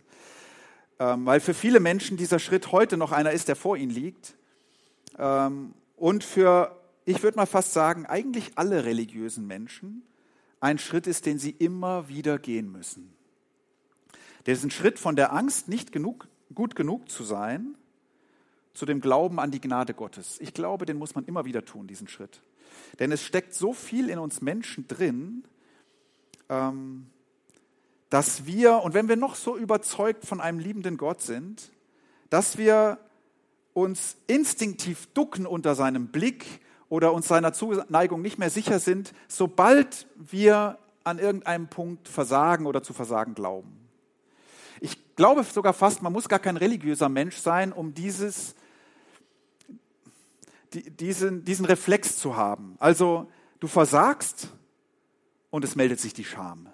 Ähm, 0.99 1.25
weil 1.25 1.39
für 1.39 1.53
viele 1.53 1.79
Menschen 1.79 2.17
dieser 2.17 2.39
Schritt 2.39 2.71
heute 2.71 2.97
noch 2.97 3.11
einer 3.11 3.31
ist, 3.31 3.47
der 3.49 3.55
vor 3.55 3.77
ihnen 3.77 3.91
liegt. 3.91 4.35
Ähm, 5.19 5.73
und 5.95 6.23
für, 6.23 6.75
ich 7.05 7.21
würde 7.21 7.37
mal 7.37 7.45
fast 7.45 7.73
sagen, 7.73 8.05
eigentlich 8.05 8.53
alle 8.55 8.85
religiösen 8.85 9.45
Menschen 9.45 10.03
ein 10.59 10.79
Schritt 10.79 11.07
ist, 11.07 11.25
den 11.25 11.37
sie 11.37 11.51
immer 11.51 12.07
wieder 12.07 12.39
gehen 12.39 12.71
müssen. 12.71 13.13
Ein 14.47 14.71
Schritt 14.71 14.97
von 14.97 15.15
der 15.15 15.33
Angst, 15.33 15.67
nicht 15.67 15.91
genug, 15.91 16.27
gut 16.55 16.75
genug 16.75 17.11
zu 17.11 17.23
sein, 17.23 17.75
zu 18.73 18.85
dem 18.85 19.01
Glauben 19.01 19.39
an 19.39 19.51
die 19.51 19.61
Gnade 19.61 19.93
Gottes. 19.93 20.37
Ich 20.39 20.53
glaube, 20.53 20.85
den 20.85 20.97
muss 20.97 21.15
man 21.15 21.25
immer 21.25 21.45
wieder 21.45 21.63
tun, 21.63 21.87
diesen 21.87 22.07
Schritt. 22.07 22.41
Denn 22.99 23.11
es 23.11 23.23
steckt 23.23 23.53
so 23.53 23.73
viel 23.73 24.09
in 24.09 24.19
uns 24.19 24.41
Menschen 24.41 24.87
drin, 24.87 25.43
ähm, 26.49 27.07
dass 28.09 28.45
wir, 28.45 28.83
und 28.83 28.93
wenn 28.93 29.07
wir 29.07 29.15
noch 29.15 29.35
so 29.35 29.57
überzeugt 29.57 30.25
von 30.25 30.39
einem 30.39 30.59
liebenden 30.59 30.97
Gott 30.97 31.21
sind, 31.21 31.71
dass 32.29 32.57
wir 32.57 32.99
uns 33.73 34.17
instinktiv 34.27 35.07
ducken 35.13 35.45
unter 35.45 35.75
seinem 35.75 36.07
Blick 36.07 36.45
oder 36.89 37.13
uns 37.13 37.27
seiner 37.27 37.53
Zuneigung 37.53 38.21
nicht 38.21 38.37
mehr 38.37 38.51
sicher 38.51 38.79
sind, 38.79 39.13
sobald 39.27 40.07
wir 40.15 40.77
an 41.03 41.19
irgendeinem 41.19 41.67
Punkt 41.67 42.07
versagen 42.07 42.65
oder 42.65 42.83
zu 42.83 42.93
versagen 42.93 43.33
glauben. 43.33 43.79
Ich 44.79 45.15
glaube 45.15 45.43
sogar 45.43 45.73
fast, 45.73 46.01
man 46.01 46.13
muss 46.13 46.29
gar 46.29 46.39
kein 46.39 46.57
religiöser 46.57 47.09
Mensch 47.09 47.37
sein, 47.37 47.73
um 47.73 47.93
dieses 47.93 48.55
diesen, 50.73 51.45
diesen 51.45 51.65
Reflex 51.65 52.17
zu 52.17 52.35
haben. 52.35 52.75
Also 52.79 53.29
du 53.59 53.67
versagst 53.67 54.49
und 55.49 55.63
es 55.63 55.75
meldet 55.75 55.99
sich 55.99 56.13
die 56.13 56.25
Scham 56.25 56.69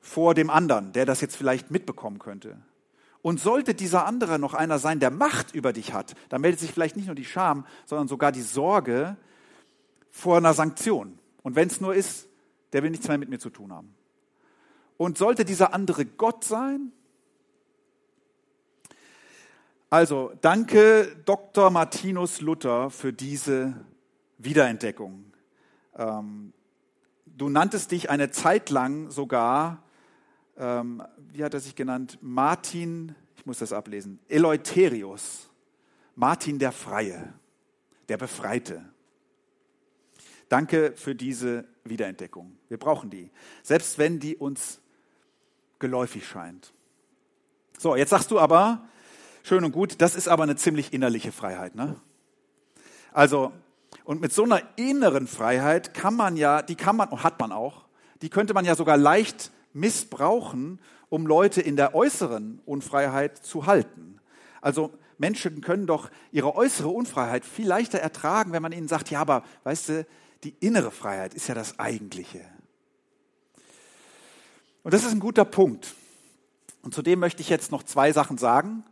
vor 0.00 0.34
dem 0.34 0.50
anderen, 0.50 0.92
der 0.92 1.06
das 1.06 1.22
jetzt 1.22 1.34
vielleicht 1.34 1.70
mitbekommen 1.70 2.18
könnte. 2.18 2.58
Und 3.22 3.40
sollte 3.40 3.74
dieser 3.74 4.04
andere 4.04 4.38
noch 4.38 4.52
einer 4.52 4.78
sein, 4.78 5.00
der 5.00 5.10
Macht 5.10 5.54
über 5.54 5.72
dich 5.72 5.94
hat, 5.94 6.14
dann 6.28 6.42
meldet 6.42 6.60
sich 6.60 6.72
vielleicht 6.72 6.94
nicht 6.94 7.06
nur 7.06 7.14
die 7.14 7.24
Scham, 7.24 7.66
sondern 7.86 8.06
sogar 8.06 8.30
die 8.30 8.42
Sorge 8.42 9.16
vor 10.10 10.36
einer 10.36 10.52
Sanktion. 10.52 11.18
Und 11.42 11.56
wenn 11.56 11.68
es 11.68 11.80
nur 11.80 11.94
ist, 11.94 12.28
der 12.74 12.82
will 12.82 12.90
nichts 12.90 13.08
mehr 13.08 13.16
mit 13.16 13.30
mir 13.30 13.38
zu 13.38 13.48
tun 13.48 13.72
haben. 13.72 13.94
Und 14.98 15.16
sollte 15.16 15.46
dieser 15.46 15.72
andere 15.72 16.04
Gott 16.04 16.44
sein, 16.44 16.92
also, 19.94 20.32
danke 20.40 21.22
Dr. 21.24 21.70
Martinus 21.70 22.40
Luther 22.40 22.90
für 22.90 23.12
diese 23.12 23.74
Wiederentdeckung. 24.38 25.32
Ähm, 25.96 26.52
du 27.26 27.48
nanntest 27.48 27.92
dich 27.92 28.10
eine 28.10 28.32
Zeit 28.32 28.70
lang 28.70 29.12
sogar, 29.12 29.84
ähm, 30.58 31.00
wie 31.16 31.44
hat 31.44 31.54
er 31.54 31.60
sich 31.60 31.76
genannt? 31.76 32.18
Martin, 32.20 33.14
ich 33.36 33.46
muss 33.46 33.58
das 33.58 33.72
ablesen, 33.72 34.18
Eleutherius, 34.28 35.48
Martin 36.16 36.58
der 36.58 36.72
Freie, 36.72 37.32
der 38.08 38.16
Befreite. 38.16 38.84
Danke 40.48 40.94
für 40.96 41.14
diese 41.14 41.68
Wiederentdeckung. 41.84 42.58
Wir 42.68 42.78
brauchen 42.78 43.10
die, 43.10 43.30
selbst 43.62 43.96
wenn 43.98 44.18
die 44.18 44.34
uns 44.34 44.80
geläufig 45.78 46.26
scheint. 46.26 46.74
So, 47.78 47.94
jetzt 47.94 48.10
sagst 48.10 48.32
du 48.32 48.40
aber, 48.40 48.88
schön 49.44 49.62
und 49.62 49.72
gut, 49.72 50.00
das 50.00 50.16
ist 50.16 50.26
aber 50.26 50.42
eine 50.42 50.56
ziemlich 50.56 50.92
innerliche 50.92 51.30
Freiheit. 51.30 51.76
Ne? 51.76 51.96
Also, 53.12 53.52
und 54.04 54.20
mit 54.20 54.32
so 54.32 54.42
einer 54.42 54.62
inneren 54.76 55.28
Freiheit 55.28 55.94
kann 55.94 56.16
man 56.16 56.36
ja, 56.36 56.62
die 56.62 56.74
kann 56.74 56.96
man, 56.96 57.10
und 57.10 57.22
hat 57.22 57.38
man 57.38 57.52
auch, 57.52 57.84
die 58.22 58.30
könnte 58.30 58.54
man 58.54 58.64
ja 58.64 58.74
sogar 58.74 58.96
leicht 58.96 59.52
missbrauchen, 59.72 60.80
um 61.10 61.26
Leute 61.26 61.60
in 61.60 61.76
der 61.76 61.94
äußeren 61.94 62.60
Unfreiheit 62.64 63.36
zu 63.36 63.66
halten. 63.66 64.18
Also 64.60 64.90
Menschen 65.18 65.60
können 65.60 65.86
doch 65.86 66.10
ihre 66.32 66.56
äußere 66.56 66.88
Unfreiheit 66.88 67.44
viel 67.44 67.68
leichter 67.68 67.98
ertragen, 67.98 68.52
wenn 68.52 68.62
man 68.62 68.72
ihnen 68.72 68.88
sagt, 68.88 69.10
ja, 69.10 69.20
aber 69.20 69.44
weißt 69.64 69.88
du, 69.90 70.06
die 70.42 70.54
innere 70.60 70.90
Freiheit 70.90 71.34
ist 71.34 71.48
ja 71.48 71.54
das 71.54 71.78
Eigentliche. 71.78 72.40
Und 74.82 74.92
das 74.92 75.04
ist 75.04 75.12
ein 75.12 75.20
guter 75.20 75.44
Punkt. 75.44 75.94
Und 76.82 76.94
zudem 76.94 77.20
möchte 77.20 77.42
ich 77.42 77.48
jetzt 77.48 77.70
noch 77.72 77.82
zwei 77.82 78.12
Sachen 78.12 78.38
sagen, 78.38 78.84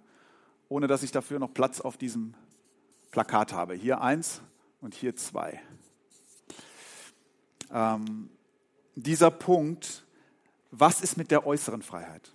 ohne 0.73 0.87
dass 0.87 1.03
ich 1.03 1.13
dafür 1.13 1.39
noch 1.39 1.53
Platz 1.53 1.83
auf 1.83 1.99
diesem 1.99 2.33
Plakat 3.11 3.53
habe. 3.53 3.75
Hier 3.75 4.01
eins 4.01 4.41
und 4.81 4.95
hier 4.95 5.15
zwei. 5.15 5.61
Ähm, 7.71 8.31
dieser 8.95 9.31
Punkt, 9.31 10.05
was 10.71 11.03
ist 11.03 11.19
mit 11.19 11.31
der 11.31 11.47
äußeren 11.47 11.83
Freiheit? 11.83 12.33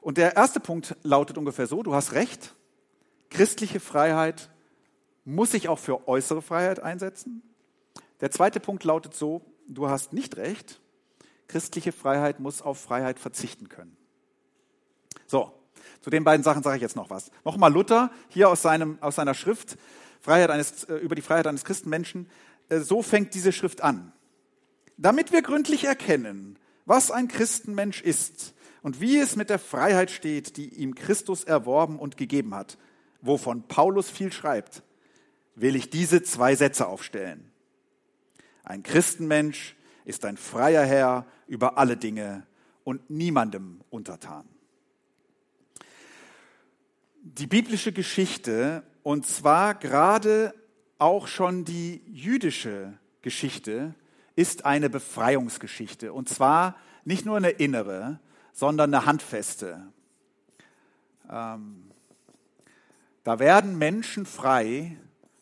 Und 0.00 0.16
der 0.16 0.34
erste 0.34 0.60
Punkt 0.60 0.96
lautet 1.02 1.36
ungefähr 1.36 1.66
so, 1.66 1.82
du 1.82 1.94
hast 1.94 2.12
recht, 2.12 2.54
christliche 3.28 3.80
Freiheit 3.80 4.48
muss 5.26 5.50
sich 5.50 5.68
auch 5.68 5.78
für 5.78 6.08
äußere 6.08 6.40
Freiheit 6.40 6.80
einsetzen. 6.80 7.42
Der 8.22 8.30
zweite 8.30 8.60
Punkt 8.60 8.82
lautet 8.84 9.14
so, 9.14 9.42
du 9.68 9.90
hast 9.90 10.14
nicht 10.14 10.38
recht, 10.38 10.80
christliche 11.48 11.92
Freiheit 11.92 12.40
muss 12.40 12.62
auf 12.62 12.80
Freiheit 12.80 13.18
verzichten 13.18 13.68
können. 13.68 13.94
So, 15.26 15.59
zu 16.00 16.10
den 16.10 16.24
beiden 16.24 16.42
Sachen 16.42 16.62
sage 16.62 16.76
ich 16.76 16.82
jetzt 16.82 16.96
noch 16.96 17.10
was. 17.10 17.30
Nochmal 17.44 17.72
Luther, 17.72 18.10
hier 18.28 18.48
aus, 18.48 18.62
seinem, 18.62 18.98
aus 19.00 19.16
seiner 19.16 19.34
Schrift 19.34 19.76
Freiheit 20.20 20.50
eines, 20.50 20.84
äh, 20.84 20.96
über 20.96 21.14
die 21.14 21.22
Freiheit 21.22 21.46
eines 21.46 21.64
Christenmenschen. 21.64 22.28
Äh, 22.68 22.80
so 22.80 23.02
fängt 23.02 23.34
diese 23.34 23.52
Schrift 23.52 23.82
an. 23.82 24.12
Damit 24.96 25.32
wir 25.32 25.42
gründlich 25.42 25.84
erkennen, 25.84 26.58
was 26.84 27.10
ein 27.10 27.28
Christenmensch 27.28 28.02
ist 28.02 28.54
und 28.82 29.00
wie 29.00 29.18
es 29.18 29.36
mit 29.36 29.50
der 29.50 29.58
Freiheit 29.58 30.10
steht, 30.10 30.56
die 30.56 30.68
ihm 30.68 30.94
Christus 30.94 31.44
erworben 31.44 31.98
und 31.98 32.16
gegeben 32.16 32.54
hat, 32.54 32.78
wovon 33.22 33.66
Paulus 33.68 34.10
viel 34.10 34.32
schreibt, 34.32 34.82
will 35.54 35.76
ich 35.76 35.90
diese 35.90 36.22
zwei 36.22 36.54
Sätze 36.54 36.86
aufstellen. 36.86 37.50
Ein 38.62 38.82
Christenmensch 38.82 39.76
ist 40.04 40.24
ein 40.24 40.36
freier 40.36 40.84
Herr 40.84 41.26
über 41.46 41.78
alle 41.78 41.96
Dinge 41.96 42.46
und 42.84 43.10
niemandem 43.10 43.80
untertan. 43.90 44.48
Die 47.22 47.46
biblische 47.46 47.92
Geschichte, 47.92 48.82
und 49.02 49.26
zwar 49.26 49.74
gerade 49.74 50.54
auch 50.98 51.26
schon 51.26 51.66
die 51.66 52.02
jüdische 52.06 52.94
Geschichte, 53.20 53.94
ist 54.36 54.64
eine 54.64 54.88
Befreiungsgeschichte. 54.88 56.14
Und 56.14 56.30
zwar 56.30 56.78
nicht 57.04 57.26
nur 57.26 57.36
eine 57.36 57.50
innere, 57.50 58.20
sondern 58.54 58.94
eine 58.94 59.04
handfeste. 59.04 59.92
Ähm, 61.28 61.90
da 63.22 63.38
werden 63.38 63.76
Menschen 63.76 64.24
frei 64.24 64.96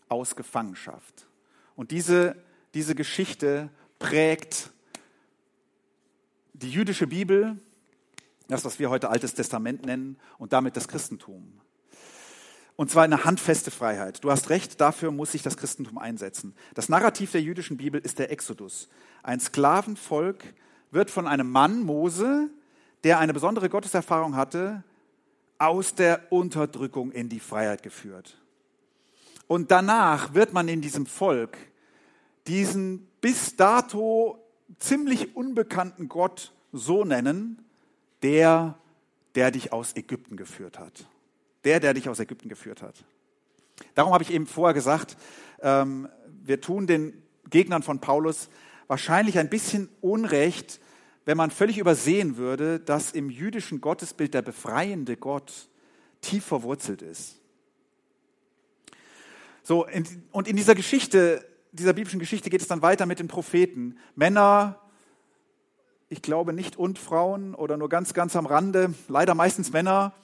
aus 0.09 0.35
Gefangenschaft. 0.35 1.29
Und 1.77 1.93
diese, 1.93 2.35
diese 2.75 2.97
Geschichte 2.97 3.71
prägt 4.01 4.73
die 6.55 6.73
jüdische 6.73 7.07
Bibel, 7.07 7.57
das, 8.49 8.65
was 8.65 8.81
wir 8.81 8.91
heute 8.91 9.11
Altes 9.11 9.35
Testament 9.35 9.87
nennen, 9.87 10.19
und 10.39 10.53
damit 10.53 10.77
das 10.77 10.89
Christentum. 10.89 11.61
Und 12.79 12.93
zwar 12.93 13.03
eine 13.03 13.25
handfeste 13.25 13.73
Freiheit. 13.73 14.23
Du 14.23 14.31
hast 14.31 14.51
recht, 14.51 14.81
dafür 14.81 15.11
muss 15.11 15.33
sich 15.33 15.43
das 15.43 15.57
Christentum 15.57 15.99
einsetzen. 15.99 16.55
Das 16.75 16.89
Narrativ 16.89 17.33
der 17.33 17.43
jüdischen 17.43 17.77
Bibel 17.77 18.01
ist 18.01 18.21
der 18.21 18.31
Exodus. 18.31 18.89
Ein 19.25 19.41
Sklavenvolk 19.41 20.45
wird 20.93 21.11
von 21.11 21.27
einem 21.27 21.51
Mann, 21.51 21.83
Mose, 21.83 22.49
der 23.03 23.19
eine 23.19 23.35
besondere 23.35 23.69
Gotteserfahrung 23.69 24.37
hatte, 24.37 24.85
aus 25.59 25.97
der 25.97 26.31
Unterdrückung 26.31 27.11
in 27.11 27.29
die 27.29 27.41
Freiheit 27.41 27.83
geführt. 27.83 28.39
Und 29.49 29.73
danach 29.73 30.35
wird 30.35 30.53
man 30.53 30.69
in 30.69 30.81
diesem 30.81 31.07
Volk 31.07 31.59
diesen 32.47 33.09
bis 33.21 33.57
dato 33.57 34.39
ziemlich 34.79 35.35
unbekannten 35.35 36.09
Gott 36.09 36.53
so 36.71 37.05
nennen, 37.05 37.61
der, 38.23 38.79
der 39.35 39.51
dich 39.51 39.73
aus 39.73 39.97
Ägypten 39.97 40.37
geführt 40.37 40.79
hat. 40.79 41.09
Der, 41.69 41.81
der 41.81 41.93
dich 41.93 42.09
aus 42.09 42.19
Ägypten 42.19 42.49
geführt 42.49 42.81
hat. 42.81 43.05
Darum 43.95 44.15
habe 44.15 44.25
ich 44.25 44.33
eben 44.33 44.47
vorher 44.47 44.73
gesagt, 44.73 45.19
ähm, 45.61 46.09
wir 46.43 46.63
tun 46.63 46.87
den 46.87 47.23
Gegnern 47.51 47.83
von 47.83 48.01
Paulus 48.01 48.49
wahrscheinlich 48.87 49.39
ein 49.39 49.51
bisschen 49.51 49.91
Unrecht, 50.01 50.81
wenn 51.27 51.37
man 51.37 51.51
völlig 51.51 51.77
übersehen 51.77 52.39
würde, 52.39 52.81
dass 52.81 53.13
im 53.13 53.29
jüdischen 53.29 53.83
Gottesbild 53.83 54.33
der 54.33 54.41
befreiende 54.41 55.19
Gott 55.19 55.69
tief 56.23 56.47
verwurzelt 56.47 57.03
ist. 57.03 57.37
So, 59.63 59.87
und 60.33 60.49
in 60.49 60.57
dieser 60.57 60.75
Geschichte, 60.75 61.47
dieser 61.73 61.93
biblischen 61.93 62.19
Geschichte 62.19 62.49
geht 62.49 62.63
es 62.63 62.67
dann 62.67 62.81
weiter 62.81 63.05
mit 63.05 63.19
den 63.19 63.29
Propheten. 63.29 63.99
Männer, 64.15 64.81
ich 66.09 66.23
glaube 66.23 66.55
nicht 66.55 66.77
und 66.77 66.99
Frauen 66.99 67.55
oder 67.55 67.77
nur 67.77 67.91
ganz, 67.91 68.15
ganz 68.15 68.37
am 68.37 68.47
Rande, 68.47 68.95
leider 69.09 69.35
meistens 69.35 69.71
Männer, 69.71 70.15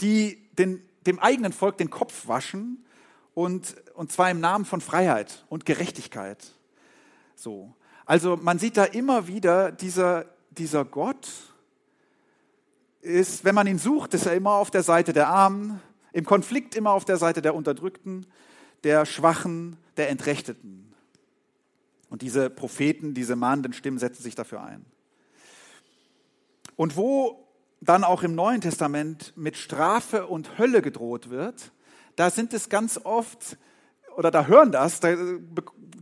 die 0.00 0.38
den, 0.58 0.82
dem 1.06 1.18
eigenen 1.18 1.52
Volk 1.52 1.78
den 1.78 1.90
Kopf 1.90 2.26
waschen 2.28 2.84
und, 3.34 3.74
und 3.94 4.12
zwar 4.12 4.30
im 4.30 4.40
Namen 4.40 4.64
von 4.64 4.80
Freiheit 4.80 5.44
und 5.48 5.66
Gerechtigkeit. 5.66 6.38
So. 7.34 7.74
Also 8.06 8.36
man 8.36 8.58
sieht 8.58 8.76
da 8.76 8.84
immer 8.84 9.26
wieder, 9.26 9.72
dieser, 9.72 10.26
dieser 10.50 10.84
Gott 10.84 11.28
ist, 13.00 13.44
wenn 13.44 13.54
man 13.54 13.66
ihn 13.66 13.78
sucht, 13.78 14.14
ist 14.14 14.26
er 14.26 14.34
immer 14.34 14.52
auf 14.52 14.70
der 14.70 14.82
Seite 14.82 15.12
der 15.12 15.28
Armen, 15.28 15.80
im 16.12 16.24
Konflikt 16.24 16.74
immer 16.74 16.92
auf 16.92 17.04
der 17.04 17.16
Seite 17.16 17.42
der 17.42 17.54
Unterdrückten, 17.54 18.26
der 18.84 19.04
Schwachen, 19.04 19.76
der 19.96 20.10
Entrechteten. 20.10 20.94
Und 22.08 22.22
diese 22.22 22.50
Propheten, 22.50 23.14
diese 23.14 23.36
mahnenden 23.36 23.72
Stimmen 23.72 23.98
setzen 23.98 24.22
sich 24.22 24.34
dafür 24.34 24.62
ein. 24.62 24.84
Und 26.76 26.96
wo 26.96 27.43
dann 27.84 28.04
auch 28.04 28.22
im 28.22 28.34
Neuen 28.34 28.60
Testament 28.60 29.32
mit 29.36 29.56
Strafe 29.56 30.26
und 30.26 30.58
Hölle 30.58 30.82
gedroht 30.82 31.30
wird, 31.30 31.72
da 32.16 32.30
sind 32.30 32.52
es 32.54 32.68
ganz 32.68 33.00
oft, 33.02 33.58
oder 34.16 34.30
da 34.30 34.46
hören 34.46 34.72
das, 34.72 35.00
da 35.00 35.16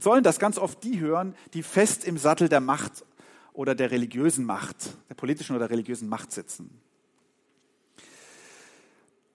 sollen 0.01 0.23
das 0.23 0.39
ganz 0.39 0.59
oft 0.59 0.83
die 0.85 1.01
hören, 1.01 1.35
die 1.55 1.63
fest 1.63 2.05
im 2.05 2.19
Sattel 2.19 2.49
der 2.49 2.61
Macht 2.61 3.05
oder 3.53 3.75
der 3.75 3.91
religiösen 3.91 4.45
Macht, 4.45 4.97
der 5.09 5.15
politischen 5.15 5.57
oder 5.57 5.71
religiösen 5.71 6.09
Macht 6.09 6.33
sitzen. 6.33 6.81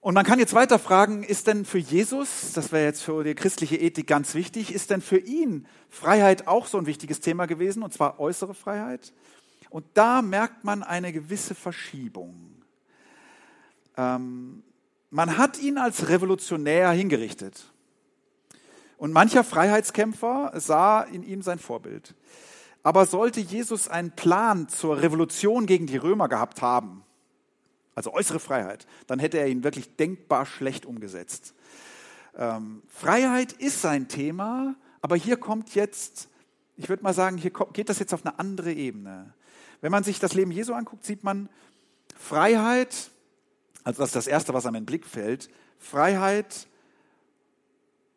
Und 0.00 0.14
man 0.14 0.24
kann 0.24 0.38
jetzt 0.38 0.54
weiter 0.54 0.78
fragen, 0.78 1.24
ist 1.24 1.48
denn 1.48 1.64
für 1.64 1.78
Jesus, 1.78 2.52
das 2.54 2.70
wäre 2.70 2.84
jetzt 2.84 3.02
für 3.02 3.24
die 3.24 3.34
christliche 3.34 3.76
Ethik 3.76 4.06
ganz 4.06 4.34
wichtig, 4.34 4.72
ist 4.72 4.90
denn 4.90 5.02
für 5.02 5.18
ihn 5.18 5.66
Freiheit 5.90 6.46
auch 6.46 6.66
so 6.66 6.78
ein 6.78 6.86
wichtiges 6.86 7.20
Thema 7.20 7.46
gewesen, 7.46 7.82
und 7.82 7.92
zwar 7.92 8.20
äußere 8.20 8.54
Freiheit? 8.54 9.12
Und 9.70 9.84
da 9.94 10.22
merkt 10.22 10.64
man 10.64 10.82
eine 10.82 11.12
gewisse 11.12 11.54
Verschiebung. 11.54 12.62
Ähm, 13.96 14.62
man 15.10 15.38
hat 15.38 15.58
ihn 15.58 15.78
als 15.78 16.08
Revolutionär 16.08 16.90
hingerichtet. 16.90 17.72
Und 18.98 19.12
mancher 19.12 19.44
Freiheitskämpfer 19.44 20.52
sah 20.56 21.02
in 21.02 21.22
ihm 21.22 21.42
sein 21.42 21.58
Vorbild. 21.58 22.14
Aber 22.82 23.06
sollte 23.06 23.40
Jesus 23.40 23.88
einen 23.88 24.12
Plan 24.12 24.68
zur 24.68 25.00
Revolution 25.00 25.66
gegen 25.66 25.86
die 25.86 25.96
Römer 25.96 26.28
gehabt 26.28 26.62
haben, 26.62 27.04
also 27.94 28.12
äußere 28.12 28.38
Freiheit, 28.38 28.86
dann 29.06 29.18
hätte 29.18 29.38
er 29.38 29.48
ihn 29.48 29.64
wirklich 29.64 29.96
denkbar 29.96 30.46
schlecht 30.46 30.86
umgesetzt. 30.86 31.54
Ähm, 32.36 32.82
Freiheit 32.86 33.52
ist 33.52 33.82
sein 33.82 34.08
Thema, 34.08 34.76
aber 35.00 35.16
hier 35.16 35.36
kommt 35.36 35.74
jetzt, 35.74 36.28
ich 36.76 36.88
würde 36.88 37.02
mal 37.02 37.14
sagen, 37.14 37.36
hier 37.36 37.50
geht 37.72 37.88
das 37.88 37.98
jetzt 37.98 38.14
auf 38.14 38.24
eine 38.24 38.38
andere 38.38 38.72
Ebene. 38.72 39.34
Wenn 39.80 39.92
man 39.92 40.04
sich 40.04 40.18
das 40.18 40.34
Leben 40.34 40.50
Jesu 40.50 40.72
anguckt, 40.72 41.04
sieht 41.04 41.24
man 41.24 41.48
Freiheit, 42.16 43.10
also 43.84 44.00
das 44.00 44.10
ist 44.10 44.16
das 44.16 44.26
Erste, 44.26 44.54
was 44.54 44.66
einem 44.66 44.76
in 44.76 44.82
den 44.82 44.86
Blick 44.86 45.06
fällt, 45.06 45.48
Freiheit 45.78 46.66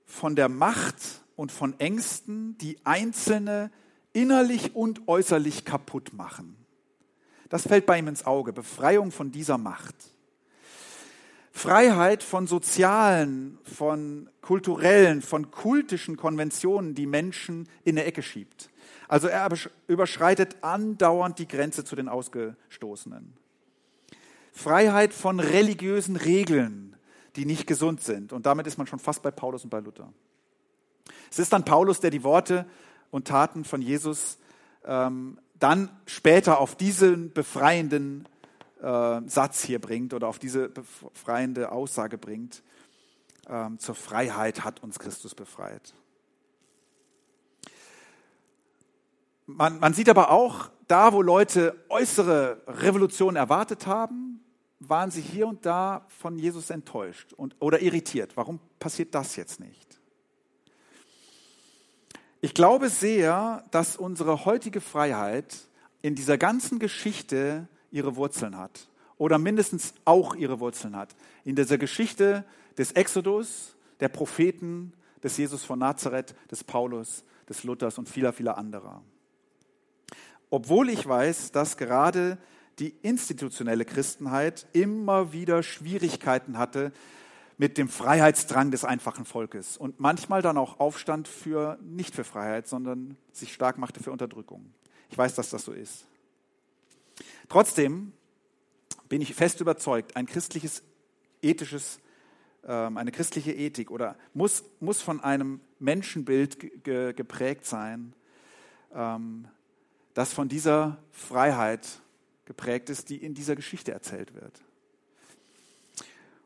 von 0.05 0.35
der 0.35 0.49
Macht 0.49 0.95
und 1.35 1.51
von 1.51 1.79
Ängsten, 1.79 2.57
die 2.57 2.77
Einzelne 2.83 3.71
innerlich 4.13 4.75
und 4.75 5.07
äußerlich 5.07 5.63
kaputt 5.65 6.13
machen. 6.13 6.57
Das 7.49 7.63
fällt 7.63 7.85
bei 7.85 7.99
ihm 7.99 8.07
ins 8.07 8.25
Auge. 8.25 8.53
Befreiung 8.53 9.11
von 9.11 9.31
dieser 9.31 9.57
Macht. 9.57 9.95
Freiheit 11.51 12.23
von 12.23 12.47
sozialen, 12.47 13.59
von 13.63 14.29
kulturellen, 14.41 15.21
von 15.21 15.51
kultischen 15.51 16.17
Konventionen, 16.17 16.95
die 16.95 17.05
Menschen 17.05 17.67
in 17.83 17.97
eine 17.97 18.05
Ecke 18.05 18.23
schiebt. 18.23 18.70
Also 19.11 19.27
er 19.27 19.49
überschreitet 19.87 20.55
andauernd 20.61 21.37
die 21.37 21.47
Grenze 21.47 21.83
zu 21.83 21.97
den 21.97 22.07
Ausgestoßenen. 22.07 23.33
Freiheit 24.53 25.13
von 25.13 25.41
religiösen 25.41 26.15
Regeln, 26.15 26.95
die 27.35 27.45
nicht 27.45 27.67
gesund 27.67 28.01
sind. 28.01 28.31
Und 28.31 28.45
damit 28.45 28.67
ist 28.67 28.77
man 28.77 28.87
schon 28.87 28.99
fast 28.99 29.21
bei 29.21 29.29
Paulus 29.29 29.65
und 29.65 29.69
bei 29.69 29.81
Luther. 29.81 30.13
Es 31.29 31.39
ist 31.39 31.51
dann 31.51 31.65
Paulus, 31.65 31.99
der 31.99 32.09
die 32.09 32.23
Worte 32.23 32.65
und 33.09 33.27
Taten 33.27 33.65
von 33.65 33.81
Jesus 33.81 34.37
ähm, 34.85 35.37
dann 35.59 35.89
später 36.05 36.59
auf 36.59 36.77
diesen 36.77 37.33
befreienden 37.33 38.29
äh, 38.81 39.19
Satz 39.25 39.61
hier 39.61 39.79
bringt 39.79 40.13
oder 40.13 40.29
auf 40.29 40.39
diese 40.39 40.69
befreiende 40.69 41.73
Aussage 41.73 42.17
bringt. 42.17 42.63
Ähm, 43.49 43.77
zur 43.77 43.95
Freiheit 43.95 44.63
hat 44.63 44.81
uns 44.81 44.99
Christus 44.99 45.35
befreit. 45.35 45.95
Man, 49.57 49.79
man 49.79 49.93
sieht 49.93 50.09
aber 50.09 50.31
auch, 50.31 50.69
da, 50.87 51.13
wo 51.13 51.21
Leute 51.21 51.75
äußere 51.89 52.61
Revolutionen 52.67 53.37
erwartet 53.37 53.87
haben, 53.87 54.43
waren 54.79 55.11
sie 55.11 55.21
hier 55.21 55.47
und 55.47 55.65
da 55.65 56.05
von 56.07 56.37
Jesus 56.37 56.69
enttäuscht 56.69 57.33
und, 57.33 57.55
oder 57.59 57.81
irritiert. 57.81 58.35
Warum 58.35 58.59
passiert 58.79 59.13
das 59.13 59.35
jetzt 59.35 59.59
nicht? 59.59 59.99
Ich 62.41 62.53
glaube 62.53 62.89
sehr, 62.89 63.63
dass 63.71 63.95
unsere 63.95 64.45
heutige 64.45 64.81
Freiheit 64.81 65.55
in 66.01 66.15
dieser 66.15 66.37
ganzen 66.37 66.79
Geschichte 66.79 67.67
ihre 67.91 68.15
Wurzeln 68.15 68.57
hat 68.57 68.87
oder 69.17 69.37
mindestens 69.37 69.93
auch 70.05 70.33
ihre 70.33 70.59
Wurzeln 70.59 70.95
hat. 70.95 71.15
In 71.43 71.55
dieser 71.55 71.77
Geschichte 71.77 72.43
des 72.77 72.93
Exodus, 72.93 73.75
der 73.99 74.09
Propheten, 74.09 74.93
des 75.23 75.37
Jesus 75.37 75.63
von 75.63 75.77
Nazareth, 75.77 76.33
des 76.49 76.63
Paulus, 76.63 77.23
des 77.47 77.63
Luthers 77.63 77.99
und 77.99 78.09
vieler, 78.09 78.33
vieler 78.33 78.57
anderer. 78.57 79.03
Obwohl 80.51 80.89
ich 80.89 81.07
weiß, 81.07 81.51
dass 81.51 81.77
gerade 81.77 82.37
die 82.77 82.93
institutionelle 83.01 83.85
Christenheit 83.85 84.67
immer 84.73 85.33
wieder 85.33 85.63
Schwierigkeiten 85.63 86.59
hatte 86.59 86.91
mit 87.57 87.77
dem 87.77 87.89
Freiheitsdrang 87.89 88.69
des 88.69 88.85
einfachen 88.85 89.25
Volkes 89.25 89.77
und 89.77 89.99
manchmal 89.99 90.43
dann 90.43 90.57
auch 90.57 90.79
Aufstand 90.79 91.27
für 91.27 91.79
nicht 91.81 92.15
für 92.15 92.23
Freiheit, 92.23 92.67
sondern 92.67 93.17
sich 93.31 93.53
stark 93.53 93.79
machte 93.79 94.03
für 94.03 94.11
Unterdrückung. 94.11 94.73
Ich 95.09 95.17
weiß, 95.17 95.33
dass 95.35 95.49
das 95.49 95.65
so 95.65 95.71
ist. 95.71 96.05
Trotzdem 97.49 98.13
bin 99.09 99.21
ich 99.21 99.33
fest 99.33 99.61
überzeugt, 99.61 100.15
ein 100.15 100.25
christliches 100.25 100.83
ethisches 101.41 101.99
ähm, 102.67 102.97
eine 102.97 103.11
christliche 103.11 103.53
Ethik 103.53 103.89
oder 103.89 104.15
muss, 104.33 104.63
muss 104.79 105.01
von 105.01 105.19
einem 105.19 105.61
Menschenbild 105.79 106.83
geprägt 106.83 107.65
sein, 107.65 108.13
ähm, 108.93 109.47
das 110.13 110.33
von 110.33 110.49
dieser 110.49 110.97
Freiheit 111.11 111.87
geprägt 112.45 112.89
ist, 112.89 113.09
die 113.09 113.17
in 113.17 113.33
dieser 113.33 113.55
Geschichte 113.55 113.91
erzählt 113.91 114.33
wird. 114.33 114.61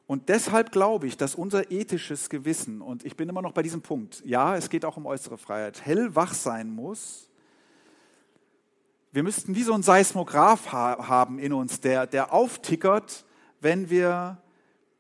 Und 0.08 0.30
deshalb 0.30 0.71
glaube 0.71 1.08
ich, 1.08 1.17
dass 1.17 1.34
unser 1.34 1.71
ethisches 1.71 2.30
Gewissen, 2.30 2.82
und 2.82 3.04
ich 3.06 3.17
bin 3.17 3.28
immer 3.28 3.41
noch 3.41 3.54
bei 3.54 3.63
diesem 3.63 3.82
Punkt, 3.82 4.21
ja, 4.23 4.56
es 4.56 4.69
geht 4.69 4.86
auch 4.86 4.97
um 4.97 5.08
äußere 5.08 5.38
Freiheit, 5.38 5.84
hellwach 5.84 6.34
sein 6.34 6.69
muss. 6.69 7.28
Wir 9.12 9.23
müssten 9.23 9.56
wie 9.56 9.63
so 9.63 9.73
ein 9.73 9.82
Seismograph 9.82 10.71
haben 10.71 11.39
in 11.39 11.54
uns, 11.54 11.80
der, 11.80 12.06
der 12.06 12.34
auftickert, 12.34 13.25
wenn 13.62 13.89
wir 13.89 14.38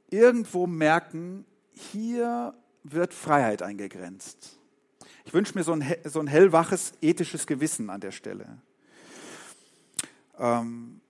irgendwo 0.09 0.65
merken, 0.65 1.45
hier 1.73 2.55
wird 2.83 3.13
Freiheit 3.13 3.61
eingegrenzt. 3.61 4.57
Ich 5.25 5.33
wünsche 5.33 5.55
mir 5.55 5.63
so 5.63 5.73
ein, 5.73 5.83
so 6.05 6.19
ein 6.19 6.27
hellwaches 6.27 6.93
ethisches 7.01 7.47
Gewissen 7.47 7.89
an 7.89 7.99
der 7.99 8.11
Stelle. 8.11 8.61
Ähm, 10.37 11.01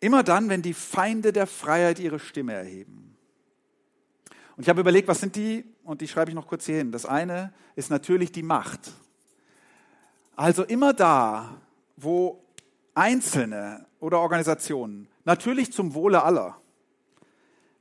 immer 0.00 0.22
dann, 0.22 0.48
wenn 0.48 0.62
die 0.62 0.74
Feinde 0.74 1.32
der 1.32 1.46
Freiheit 1.46 1.98
ihre 1.98 2.20
Stimme 2.20 2.54
erheben. 2.54 3.16
Und 4.56 4.62
ich 4.62 4.68
habe 4.68 4.80
überlegt, 4.80 5.08
was 5.08 5.20
sind 5.20 5.36
die? 5.36 5.64
Und 5.82 6.00
die 6.00 6.08
schreibe 6.08 6.30
ich 6.30 6.34
noch 6.34 6.46
kurz 6.46 6.64
hier 6.64 6.76
hin. 6.76 6.92
Das 6.92 7.04
eine 7.04 7.52
ist 7.74 7.90
natürlich 7.90 8.32
die 8.32 8.42
Macht. 8.42 8.92
Also 10.36 10.62
immer 10.64 10.94
da, 10.94 11.60
wo 11.96 12.42
Einzelne 12.94 13.84
oder 14.00 14.20
Organisationen, 14.20 15.08
natürlich 15.24 15.72
zum 15.72 15.94
Wohle 15.94 16.22
aller, 16.22 16.60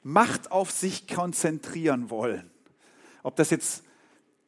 Macht 0.03 0.51
auf 0.51 0.69
sich 0.69 1.07
konzentrieren 1.07 2.11
wollen, 2.11 2.51
ob 3.23 3.35
das 3.37 3.49
jetzt 3.49 3.84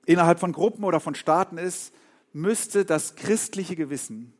innerhalb 0.07 0.39
von 0.39 0.53
Gruppen 0.53 0.83
oder 0.83 0.99
von 0.99 1.13
Staaten 1.13 1.59
ist, 1.59 1.93
müsste 2.33 2.85
das 2.85 3.15
christliche 3.15 3.75
Gewissen 3.75 4.33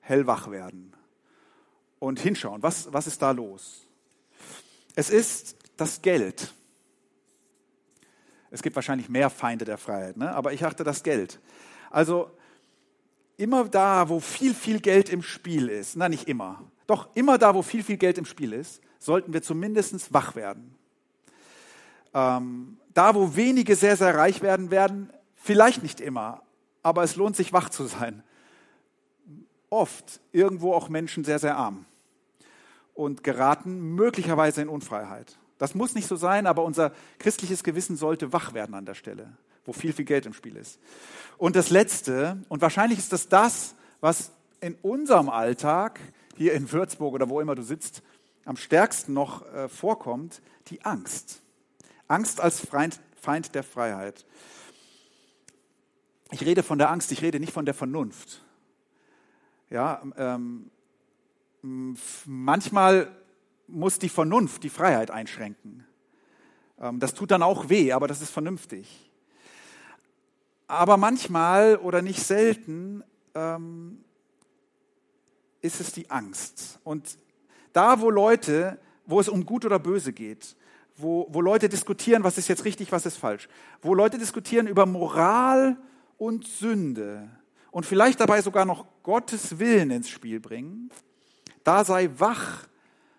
hellwach 0.00 0.50
werden 0.50 0.94
und 1.98 2.20
hinschauen, 2.20 2.62
was, 2.62 2.92
was 2.92 3.06
ist 3.06 3.20
da 3.20 3.32
los. 3.32 3.86
Es 4.94 5.10
ist 5.10 5.56
das 5.76 6.00
Geld. 6.00 6.54
Es 8.50 8.62
gibt 8.62 8.76
wahrscheinlich 8.76 9.08
mehr 9.08 9.30
Feinde 9.30 9.64
der 9.64 9.78
Freiheit, 9.78 10.16
ne? 10.16 10.32
aber 10.32 10.52
ich 10.52 10.64
achte 10.64 10.84
das 10.84 11.02
Geld. 11.02 11.40
Also 11.90 12.30
immer 13.36 13.68
da, 13.68 14.08
wo 14.08 14.20
viel, 14.20 14.54
viel 14.54 14.80
Geld 14.80 15.08
im 15.08 15.22
Spiel 15.22 15.68
ist, 15.68 15.96
na 15.96 16.08
nicht 16.08 16.28
immer, 16.28 16.64
doch 16.86 17.08
immer 17.14 17.36
da, 17.38 17.54
wo 17.54 17.62
viel, 17.62 17.82
viel 17.82 17.96
Geld 17.96 18.18
im 18.18 18.24
Spiel 18.24 18.52
ist, 18.52 18.80
sollten 18.98 19.32
wir 19.32 19.42
zumindest 19.42 20.12
wach 20.12 20.34
werden. 20.34 20.74
Ähm, 22.12 22.79
da, 22.94 23.14
wo 23.14 23.36
wenige 23.36 23.76
sehr, 23.76 23.96
sehr 23.96 24.16
reich 24.16 24.42
werden, 24.42 24.70
werden 24.70 25.10
vielleicht 25.34 25.82
nicht 25.82 26.00
immer, 26.00 26.42
aber 26.82 27.02
es 27.02 27.16
lohnt 27.16 27.36
sich, 27.36 27.52
wach 27.52 27.68
zu 27.70 27.86
sein. 27.86 28.22
Oft 29.68 30.20
irgendwo 30.32 30.74
auch 30.74 30.88
Menschen 30.88 31.24
sehr, 31.24 31.38
sehr 31.38 31.56
arm 31.56 31.86
und 32.94 33.22
geraten 33.22 33.94
möglicherweise 33.94 34.62
in 34.62 34.68
Unfreiheit. 34.68 35.38
Das 35.58 35.74
muss 35.74 35.94
nicht 35.94 36.08
so 36.08 36.16
sein, 36.16 36.46
aber 36.46 36.64
unser 36.64 36.92
christliches 37.18 37.62
Gewissen 37.62 37.96
sollte 37.96 38.32
wach 38.32 38.54
werden 38.54 38.74
an 38.74 38.86
der 38.86 38.94
Stelle, 38.94 39.30
wo 39.64 39.72
viel, 39.72 39.92
viel 39.92 40.06
Geld 40.06 40.26
im 40.26 40.32
Spiel 40.32 40.56
ist. 40.56 40.80
Und 41.38 41.54
das 41.54 41.70
Letzte, 41.70 42.38
und 42.48 42.62
wahrscheinlich 42.62 42.98
ist 42.98 43.12
das 43.12 43.28
das, 43.28 43.74
was 44.00 44.32
in 44.60 44.74
unserem 44.82 45.28
Alltag, 45.28 46.00
hier 46.36 46.54
in 46.54 46.70
Würzburg 46.72 47.14
oder 47.14 47.28
wo 47.28 47.40
immer 47.40 47.54
du 47.54 47.62
sitzt, 47.62 48.02
am 48.44 48.56
stärksten 48.56 49.12
noch 49.12 49.46
äh, 49.52 49.68
vorkommt, 49.68 50.40
die 50.68 50.82
Angst. 50.84 51.42
Angst 52.10 52.40
als 52.40 52.66
Feind, 52.66 53.54
der 53.54 53.62
Freiheit. 53.62 54.26
Ich 56.32 56.44
rede 56.44 56.62
von 56.62 56.78
der 56.78 56.90
Angst, 56.90 57.12
ich 57.12 57.22
rede 57.22 57.38
nicht 57.38 57.52
von 57.52 57.64
der 57.64 57.74
Vernunft. 57.74 58.42
Ja, 59.68 60.02
ähm, 60.16 60.70
manchmal 61.62 63.14
muss 63.68 64.00
die 64.00 64.08
Vernunft 64.08 64.64
die 64.64 64.70
Freiheit 64.70 65.12
einschränken. 65.12 65.86
Ähm, 66.80 66.98
das 66.98 67.14
tut 67.14 67.30
dann 67.30 67.44
auch 67.44 67.68
weh, 67.68 67.92
aber 67.92 68.08
das 68.08 68.20
ist 68.20 68.30
vernünftig. 68.30 69.08
Aber 70.66 70.96
manchmal 70.96 71.76
oder 71.76 72.02
nicht 72.02 72.22
selten 72.22 73.04
ähm, 73.34 74.04
ist 75.60 75.80
es 75.80 75.92
die 75.92 76.10
Angst. 76.10 76.80
Und 76.82 77.16
da, 77.72 78.00
wo 78.00 78.10
Leute, 78.10 78.80
wo 79.06 79.20
es 79.20 79.28
um 79.28 79.46
Gut 79.46 79.64
oder 79.64 79.78
Böse 79.78 80.12
geht, 80.12 80.56
wo, 81.00 81.26
wo 81.30 81.40
Leute 81.40 81.68
diskutieren, 81.68 82.24
was 82.24 82.38
ist 82.38 82.48
jetzt 82.48 82.64
richtig, 82.64 82.92
was 82.92 83.06
ist 83.06 83.16
falsch, 83.16 83.48
wo 83.82 83.94
Leute 83.94 84.18
diskutieren 84.18 84.66
über 84.66 84.86
Moral 84.86 85.76
und 86.18 86.46
Sünde 86.46 87.28
und 87.70 87.86
vielleicht 87.86 88.20
dabei 88.20 88.42
sogar 88.42 88.64
noch 88.64 88.86
Gottes 89.02 89.58
Willen 89.58 89.90
ins 89.90 90.08
Spiel 90.08 90.40
bringen, 90.40 90.90
da 91.64 91.84
sei 91.84 92.10
wach, 92.18 92.66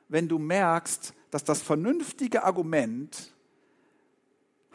wenn 0.10 0.28
du 0.28 0.39
merkst, 0.39 1.13
dass 1.30 1.44
das 1.44 1.62
vernünftige 1.62 2.44
Argument 2.44 3.34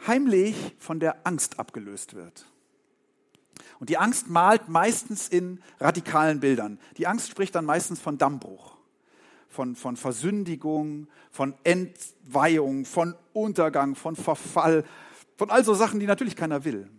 heimlich 0.05 0.55
von 0.79 0.99
der 0.99 1.25
Angst 1.25 1.59
abgelöst 1.59 2.15
wird. 2.15 2.45
Und 3.79 3.89
die 3.89 3.97
Angst 3.97 4.29
malt 4.29 4.69
meistens 4.69 5.27
in 5.27 5.61
radikalen 5.79 6.39
Bildern. 6.39 6.79
Die 6.97 7.07
Angst 7.07 7.29
spricht 7.29 7.53
dann 7.53 7.65
meistens 7.65 7.99
von 7.99 8.17
Dammbruch 8.17 8.76
von, 9.49 9.75
von 9.75 9.97
Versündigung, 9.97 11.07
von 11.31 11.53
Entweihung, 11.63 12.85
von 12.85 13.15
Untergang, 13.33 13.95
von 13.95 14.15
Verfall, 14.15 14.83
von 15.35 15.49
all 15.49 15.63
so 15.63 15.73
Sachen, 15.73 15.99
die 15.99 16.05
natürlich 16.05 16.35
keiner 16.35 16.65
will. 16.65 16.89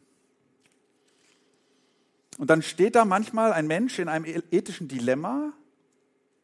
Und 2.38 2.50
dann 2.50 2.62
steht 2.62 2.94
da 2.94 3.04
manchmal 3.04 3.52
ein 3.52 3.66
Mensch 3.66 3.98
in 3.98 4.08
einem 4.08 4.24
e-, 4.24 4.42
ethischen 4.50 4.88
Dilemma 4.88 5.52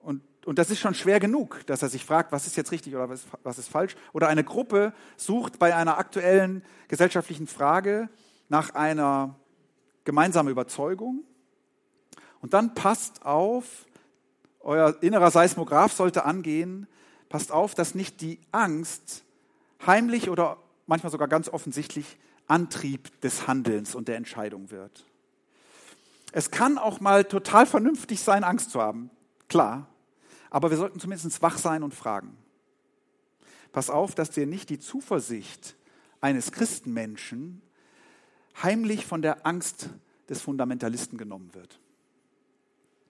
und, 0.01 0.23
und 0.45 0.59
das 0.59 0.71
ist 0.71 0.81
schon 0.81 0.95
schwer 0.95 1.21
genug, 1.21 1.65
dass 1.67 1.83
er 1.83 1.89
sich 1.89 2.05
fragt, 2.05 2.33
was 2.33 2.47
ist 2.47 2.57
jetzt 2.57 2.73
richtig 2.73 2.95
oder 2.95 3.09
was, 3.09 3.25
was 3.43 3.59
ist 3.59 3.69
falsch. 3.69 3.97
Oder 4.13 4.29
eine 4.29 4.45
Gruppe 4.45 4.93
sucht 5.17 5.59
bei 5.59 5.75
einer 5.75 5.97
aktuellen 5.99 6.63
gesellschaftlichen 6.89 7.47
Frage 7.47 8.11
nach 8.49 8.75
einer 8.75 9.37
gemeinsamen 10.05 10.51
Überzeugung 10.51 11.25
und 12.41 12.53
dann 12.53 12.75
passt 12.75 13.25
auf, 13.25 13.87
euer 14.65 14.97
innerer 15.03 15.31
Seismograph 15.31 15.93
sollte 15.93 16.25
angehen, 16.25 16.87
passt 17.29 17.53
auf, 17.53 17.75
dass 17.75 17.95
nicht 17.95 18.21
die 18.21 18.41
Angst 18.53 19.25
heimlich 19.87 20.31
oder 20.31 20.57
manchmal 20.87 21.13
sogar 21.13 21.29
ganz 21.29 21.49
offensichtlich 21.49 22.19
Antrieb 22.47 23.21
des 23.21 23.47
Handelns 23.47 23.95
und 23.95 24.09
der 24.09 24.17
Entscheidung 24.17 24.71
wird. 24.71 25.07
Es 26.33 26.51
kann 26.51 26.79
auch 26.79 27.01
mal 27.01 27.25
total 27.25 27.67
vernünftig 27.67 28.21
sein, 28.21 28.45
Angst 28.45 28.71
zu 28.71 28.81
haben, 28.81 29.11
klar, 29.49 29.87
aber 30.51 30.71
wir 30.71 30.77
sollten 30.77 31.01
zumindest 31.01 31.43
wach 31.43 31.59
sein 31.59 31.83
und 31.83 31.95
fragen. 31.95 32.37
Pass 33.73 33.91
auf, 33.91 34.15
dass 34.15 34.31
dir 34.31 34.47
nicht 34.47 34.71
die 34.71 34.79
Zuversicht 34.79 35.77
eines 36.21 36.53
Christenmenschen 36.53 37.61
heimlich 38.63 39.05
von 39.05 39.21
der 39.21 39.47
Angst 39.47 39.91
des 40.29 40.41
Fundamentalisten 40.41 41.19
genommen 41.19 41.55
wird. 41.55 41.81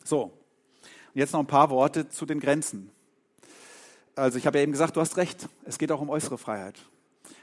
So, 0.04 0.32
und 1.14 1.20
jetzt 1.20 1.32
noch 1.32 1.40
ein 1.40 1.46
paar 1.46 1.70
Worte 1.70 2.08
zu 2.08 2.26
den 2.26 2.40
Grenzen. 2.40 2.90
Also 4.16 4.36
ich 4.36 4.46
habe 4.46 4.58
ja 4.58 4.64
eben 4.64 4.72
gesagt, 4.72 4.96
du 4.96 5.00
hast 5.00 5.16
recht, 5.16 5.48
es 5.64 5.78
geht 5.78 5.92
auch 5.92 6.00
um 6.00 6.10
äußere 6.10 6.38
Freiheit. 6.38 6.78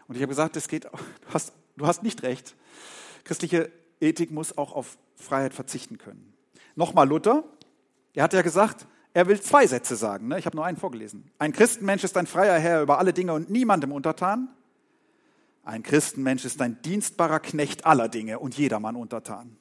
Und 0.08 0.16
ich 0.16 0.22
habe 0.22 0.30
gesagt, 0.30 0.58
es 0.58 0.68
geht, 0.68 0.86
du 0.86 0.90
hast, 1.34 1.54
du 1.78 1.88
hast 1.88 2.04
nicht 2.04 2.24
recht. 2.24 2.56
Christliche 3.24 3.72
Ethik 4.02 4.32
muss 4.32 4.58
auch 4.58 4.74
auf 4.74 4.98
Freiheit 5.16 5.54
verzichten 5.54 5.98
können. 5.98 6.34
Nochmal 6.76 7.08
Luther, 7.08 7.44
Er 8.14 8.24
hat 8.24 8.34
ja 8.34 8.42
gesagt, 8.42 8.88
er 9.14 9.28
will 9.28 9.40
zwei 9.40 9.68
Sätze 9.68 9.96
sagen. 9.96 10.28
Ne? 10.28 10.40
Ich 10.40 10.46
habe 10.46 10.56
nur 10.56 10.66
einen 10.66 10.78
vorgelesen. 10.78 11.32
Ein 11.38 11.54
Christenmensch 11.54 12.04
ist 12.04 12.18
ein 12.18 12.28
freier 12.28 12.60
Herr 12.60 12.82
über 12.82 13.00
alle 13.00 13.14
Dinge 13.14 13.34
und 13.34 13.50
niemandem 13.50 13.92
untertan. 13.92 14.50
Ein 15.64 15.84
Christenmensch 15.84 16.44
ist 16.44 16.62
ein 16.62 16.82
dienstbarer 16.82 17.40
Knecht 17.40 17.86
aller 17.86 18.10
Dinge 18.10 18.40
und 18.40 18.58
jedermann 18.58 18.96
untertan. 18.96 19.58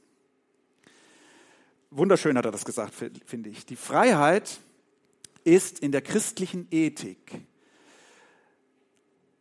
Wunderschön 1.90 2.36
hat 2.38 2.44
er 2.44 2.52
das 2.52 2.64
gesagt, 2.64 2.94
finde 2.94 3.50
ich. 3.50 3.66
Die 3.66 3.76
Freiheit 3.76 4.60
ist 5.42 5.80
in 5.80 5.90
der 5.90 6.02
christlichen 6.02 6.68
Ethik 6.70 7.42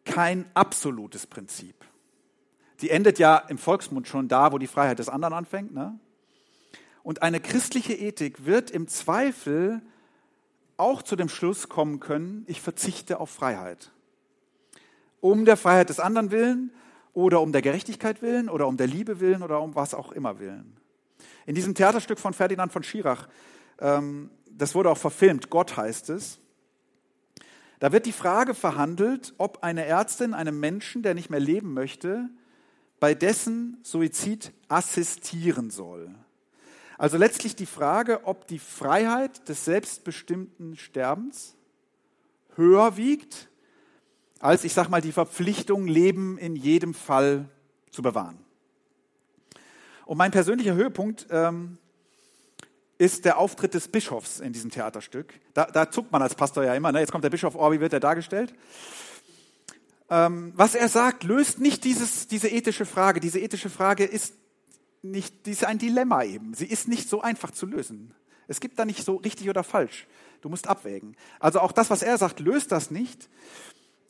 kein 0.06 0.46
absolutes 0.56 1.28
Prinzip. 1.28 1.76
Die 2.82 2.90
endet 2.90 3.20
ja 3.20 3.38
im 3.38 3.58
Volksmund 3.58 4.08
schon 4.08 4.28
da, 4.28 4.52
wo 4.52 4.58
die 4.58 4.68
Freiheit 4.68 4.98
des 5.00 5.10
anderen 5.10 5.34
anfängt. 5.34 5.74
Ne? 5.74 6.00
Und 7.04 7.22
eine 7.22 7.40
christliche 7.40 7.94
Ethik 7.94 8.46
wird 8.46 8.72
im 8.72 8.88
Zweifel 8.88 9.82
auch 10.78 11.04
zu 11.04 11.16
dem 11.16 11.30
Schluss 11.30 11.70
kommen 11.70 12.00
können, 12.00 12.46
ich 12.48 12.62
verzichte 12.62 13.20
auf 13.20 13.30
Freiheit. 13.30 13.92
Um 15.20 15.44
der 15.44 15.58
Freiheit 15.58 15.90
des 15.90 16.00
anderen 16.00 16.32
willen 16.32 16.72
oder 17.14 17.42
um 17.42 17.52
der 17.52 17.62
Gerechtigkeit 17.62 18.22
willen 18.22 18.50
oder 18.50 18.66
um 18.66 18.78
der 18.78 18.88
Liebe 18.88 19.20
willen 19.20 19.44
oder 19.44 19.62
um 19.62 19.76
was 19.76 19.94
auch 19.94 20.14
immer 20.14 20.40
willen. 20.40 20.79
In 21.46 21.56
diesem 21.56 21.76
Theaterstück 21.76 22.20
von 22.20 22.34
Ferdinand 22.34 22.72
von 22.72 22.84
Schirach, 22.84 23.28
ähm, 23.80 24.30
das 24.50 24.76
wurde 24.76 24.90
auch 24.90 24.98
verfilmt, 24.98 25.50
Gott 25.50 25.78
heißt 25.78 26.10
es, 26.10 26.40
da 27.80 27.94
wird 27.94 28.06
die 28.06 28.12
Frage 28.12 28.54
verhandelt, 28.54 29.34
ob 29.38 29.64
eine 29.64 29.86
Ärztin 29.86 30.34
einem 30.34 30.60
Menschen, 30.60 31.02
der 31.02 31.14
nicht 31.14 31.30
mehr 31.30 31.40
leben 31.40 31.74
möchte, 31.74 32.30
bei 33.00 33.14
dessen 33.14 33.78
Suizid 33.84 34.52
assistieren 34.68 35.70
soll. 35.70 36.14
Also 36.98 37.18
letztlich 37.18 37.56
die 37.56 37.66
Frage, 37.66 38.26
ob 38.26 38.48
die 38.48 38.60
Freiheit 38.60 39.48
des 39.48 39.64
selbstbestimmten 39.64 40.76
Sterbens 40.76 41.56
höher 42.56 42.98
wiegt, 42.98 43.50
als 44.40 44.66
ich 44.66 44.74
sage 44.74 44.90
mal 44.90 45.00
die 45.00 45.14
Verpflichtung, 45.14 45.88
Leben 45.88 46.38
in 46.38 46.58
jedem 46.58 46.94
Fall 46.94 47.48
zu 47.92 48.02
bewahren. 48.02 48.38
Und 50.10 50.18
mein 50.18 50.32
persönlicher 50.32 50.74
Höhepunkt 50.74 51.28
ähm, 51.30 51.78
ist 52.98 53.26
der 53.26 53.38
Auftritt 53.38 53.76
des 53.76 53.90
Bischofs 53.90 54.40
in 54.40 54.54
diesem 54.54 54.72
Theaterstück. 54.72 55.36
Da, 55.54 55.66
da 55.66 55.92
zuckt 55.92 56.12
man 56.12 56.24
als 56.24 56.34
Pastor 56.34 56.64
ja 56.64 56.74
immer. 56.74 56.92
Ne? 56.92 57.00
Jetzt 57.00 57.12
kommt 57.12 57.24
der 57.24 57.30
Bischof, 57.30 57.54
oh, 57.54 57.72
wie 57.72 57.80
wird 57.80 57.94
er 57.94 58.00
dargestellt? 58.00 58.56
Ähm, 60.10 60.52
was 60.56 60.74
er 60.74 60.90
sagt, 60.90 61.26
löst 61.26 61.60
nicht 61.60 61.84
dieses, 61.84 62.26
diese 62.26 62.48
ethische 62.48 62.88
Frage. 62.88 63.20
Diese 63.20 63.40
ethische 63.40 63.70
Frage 63.70 64.04
ist 64.04 64.34
nicht, 65.04 65.46
die 65.46 65.52
ist 65.52 65.64
ein 65.64 65.78
Dilemma 65.78 66.24
eben. 66.24 66.56
Sie 66.56 66.66
ist 66.66 66.88
nicht 66.88 67.08
so 67.08 67.22
einfach 67.22 67.52
zu 67.52 67.68
lösen. 67.68 68.16
Es 68.48 68.60
gibt 68.60 68.80
da 68.80 68.86
nicht 68.86 69.06
so 69.06 69.18
richtig 69.18 69.48
oder 69.48 69.64
falsch. 69.64 70.08
Du 70.42 70.50
musst 70.50 70.68
abwägen. 70.68 71.16
Also 71.40 71.60
auch 71.60 71.72
das, 71.72 71.92
was 71.92 72.02
er 72.02 72.18
sagt, 72.18 72.40
löst 72.40 72.72
das 72.72 72.90
nicht. 72.90 73.30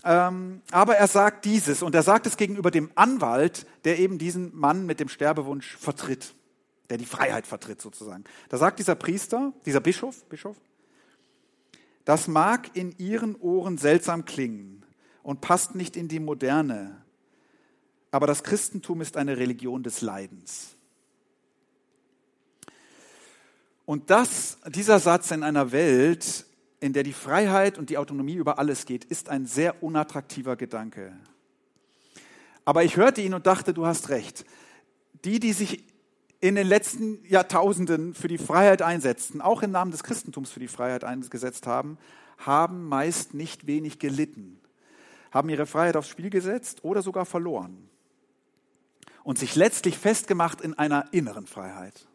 Ähm, 0.04 0.62
aber 0.72 0.96
er 0.96 1.08
sagt 1.08 1.46
dieses 1.46 1.84
und 1.84 1.94
er 1.94 2.04
sagt 2.04 2.26
es 2.26 2.38
gegenüber 2.38 2.72
dem 2.72 2.92
Anwalt, 2.96 3.66
der 3.84 4.00
eben 4.00 4.18
diesen 4.18 4.58
Mann 4.58 4.86
mit 4.86 5.00
dem 5.00 5.10
Sterbewunsch 5.10 5.76
vertritt, 5.78 6.34
der 6.90 6.98
die 6.98 7.06
Freiheit 7.06 7.46
vertritt 7.46 7.82
sozusagen. 7.82 8.24
Da 8.48 8.58
sagt 8.58 8.80
dieser 8.80 8.96
Priester, 8.96 9.52
dieser 9.66 9.82
Bischof, 9.82 10.24
Bischof, 10.26 10.56
das 12.06 12.28
mag 12.28 12.76
in 12.76 12.98
ihren 12.98 13.36
Ohren 13.36 13.78
seltsam 13.78 14.26
klingen 14.26 14.86
und 15.22 15.42
passt 15.42 15.76
nicht 15.76 15.98
in 15.98 16.08
die 16.08 16.20
Moderne, 16.20 17.04
aber 18.12 18.26
das 18.26 18.44
Christentum 18.44 19.02
ist 19.02 19.18
eine 19.18 19.38
Religion 19.38 19.84
des 19.84 20.02
Leidens. 20.02 20.76
Und 23.86 24.10
das, 24.10 24.58
dieser 24.68 25.00
Satz 25.00 25.32
in 25.32 25.44
einer 25.44 25.72
Welt, 25.72 26.46
in 26.80 26.94
der 26.94 27.04
die 27.04 27.14
Freiheit 27.14 27.78
und 27.78 27.90
die 27.90 27.98
Autonomie 27.98 28.36
über 28.36 28.60
alles 28.60 28.86
geht, 28.86 29.06
ist 29.06 29.30
ein 29.30 29.46
sehr 29.46 29.84
unattraktiver 29.84 30.56
Gedanke. 30.56 31.14
Aber 32.66 32.84
ich 32.84 32.98
hörte 32.98 33.22
ihn 33.22 33.34
und 33.34 33.48
dachte, 33.48 33.74
du 33.74 33.86
hast 33.86 34.10
recht. 34.10 34.46
Die, 35.26 35.40
die 35.40 35.54
sich 35.54 35.84
in 36.40 36.56
den 36.56 36.68
letzten 36.68 37.24
Jahrtausenden 37.26 38.14
für 38.14 38.28
die 38.28 38.38
Freiheit 38.38 38.82
einsetzten, 38.82 39.42
auch 39.42 39.62
im 39.62 39.72
Namen 39.72 39.92
des 39.92 40.04
Christentums 40.04 40.52
für 40.52 40.62
die 40.62 40.70
Freiheit 40.70 41.04
eingesetzt 41.04 41.68
haben, 41.68 41.98
haben 42.38 42.88
meist 42.88 43.34
nicht 43.34 43.68
wenig 43.68 44.00
gelitten, 44.00 44.62
haben 45.32 45.50
ihre 45.50 45.66
Freiheit 45.66 45.98
aufs 45.98 46.08
Spiel 46.08 46.30
gesetzt 46.30 46.84
oder 46.84 47.02
sogar 47.02 47.26
verloren 47.26 47.90
und 49.24 49.38
sich 49.38 49.56
letztlich 49.56 49.98
festgemacht 49.98 50.62
in 50.62 50.78
einer 50.78 51.12
inneren 51.12 51.46
Freiheit. 51.46 52.08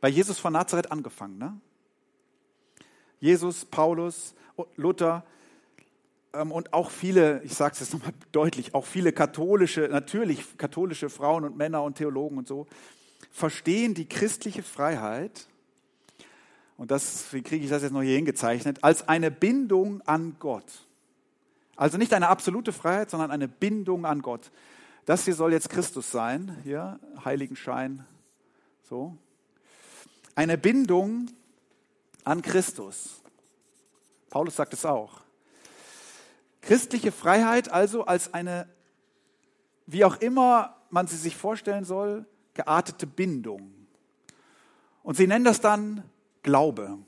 Bei 0.00 0.08
Jesus 0.08 0.38
von 0.38 0.52
Nazareth 0.52 0.90
angefangen, 0.90 1.38
ne? 1.38 1.60
Jesus, 3.26 3.64
Paulus, 3.64 4.36
Luther 4.76 5.24
ähm, 6.32 6.52
und 6.52 6.72
auch 6.72 6.90
viele, 6.90 7.42
ich 7.42 7.54
sage 7.54 7.72
es 7.72 7.80
jetzt 7.80 7.92
nochmal 7.92 8.12
deutlich, 8.32 8.72
auch 8.72 8.86
viele 8.86 9.12
katholische, 9.12 9.88
natürlich 9.90 10.56
katholische 10.56 11.10
Frauen 11.10 11.42
und 11.42 11.56
Männer 11.56 11.82
und 11.82 11.96
Theologen 11.96 12.38
und 12.38 12.46
so, 12.46 12.66
verstehen 13.32 13.94
die 13.94 14.08
christliche 14.08 14.62
Freiheit, 14.62 15.48
und 16.76 16.92
das, 16.92 17.32
wie 17.32 17.42
kriege 17.42 17.64
ich 17.64 17.70
das 17.70 17.82
jetzt 17.82 17.92
noch 17.92 18.02
hier 18.02 18.14
hingezeichnet, 18.14 18.84
als 18.84 19.08
eine 19.08 19.32
Bindung 19.32 20.02
an 20.02 20.36
Gott. 20.38 20.86
Also 21.74 21.98
nicht 21.98 22.12
eine 22.14 22.28
absolute 22.28 22.72
Freiheit, 22.72 23.10
sondern 23.10 23.32
eine 23.32 23.48
Bindung 23.48 24.04
an 24.04 24.22
Gott. 24.22 24.52
Das 25.04 25.24
hier 25.24 25.34
soll 25.34 25.52
jetzt 25.52 25.68
Christus 25.68 26.12
sein, 26.12 26.58
hier, 26.62 27.00
Heiligenschein, 27.24 28.04
so. 28.88 29.16
Eine 30.36 30.58
Bindung 30.58 31.28
an 32.26 32.42
Christus. 32.42 33.22
Paulus 34.30 34.56
sagt 34.56 34.74
es 34.74 34.84
auch. 34.84 35.20
Christliche 36.60 37.12
Freiheit 37.12 37.70
also 37.70 38.04
als 38.04 38.34
eine, 38.34 38.68
wie 39.86 40.04
auch 40.04 40.16
immer 40.16 40.76
man 40.90 41.06
sie 41.06 41.16
sich 41.16 41.36
vorstellen 41.36 41.84
soll, 41.84 42.26
geartete 42.54 43.06
Bindung. 43.06 43.72
Und 45.04 45.16
sie 45.16 45.28
nennen 45.28 45.44
das 45.44 45.60
dann 45.60 46.02
Glaube, 46.42 46.98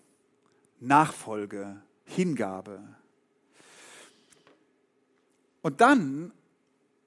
Nachfolge, 0.78 1.82
Hingabe. 2.04 2.80
Und 5.62 5.80
dann, 5.80 6.32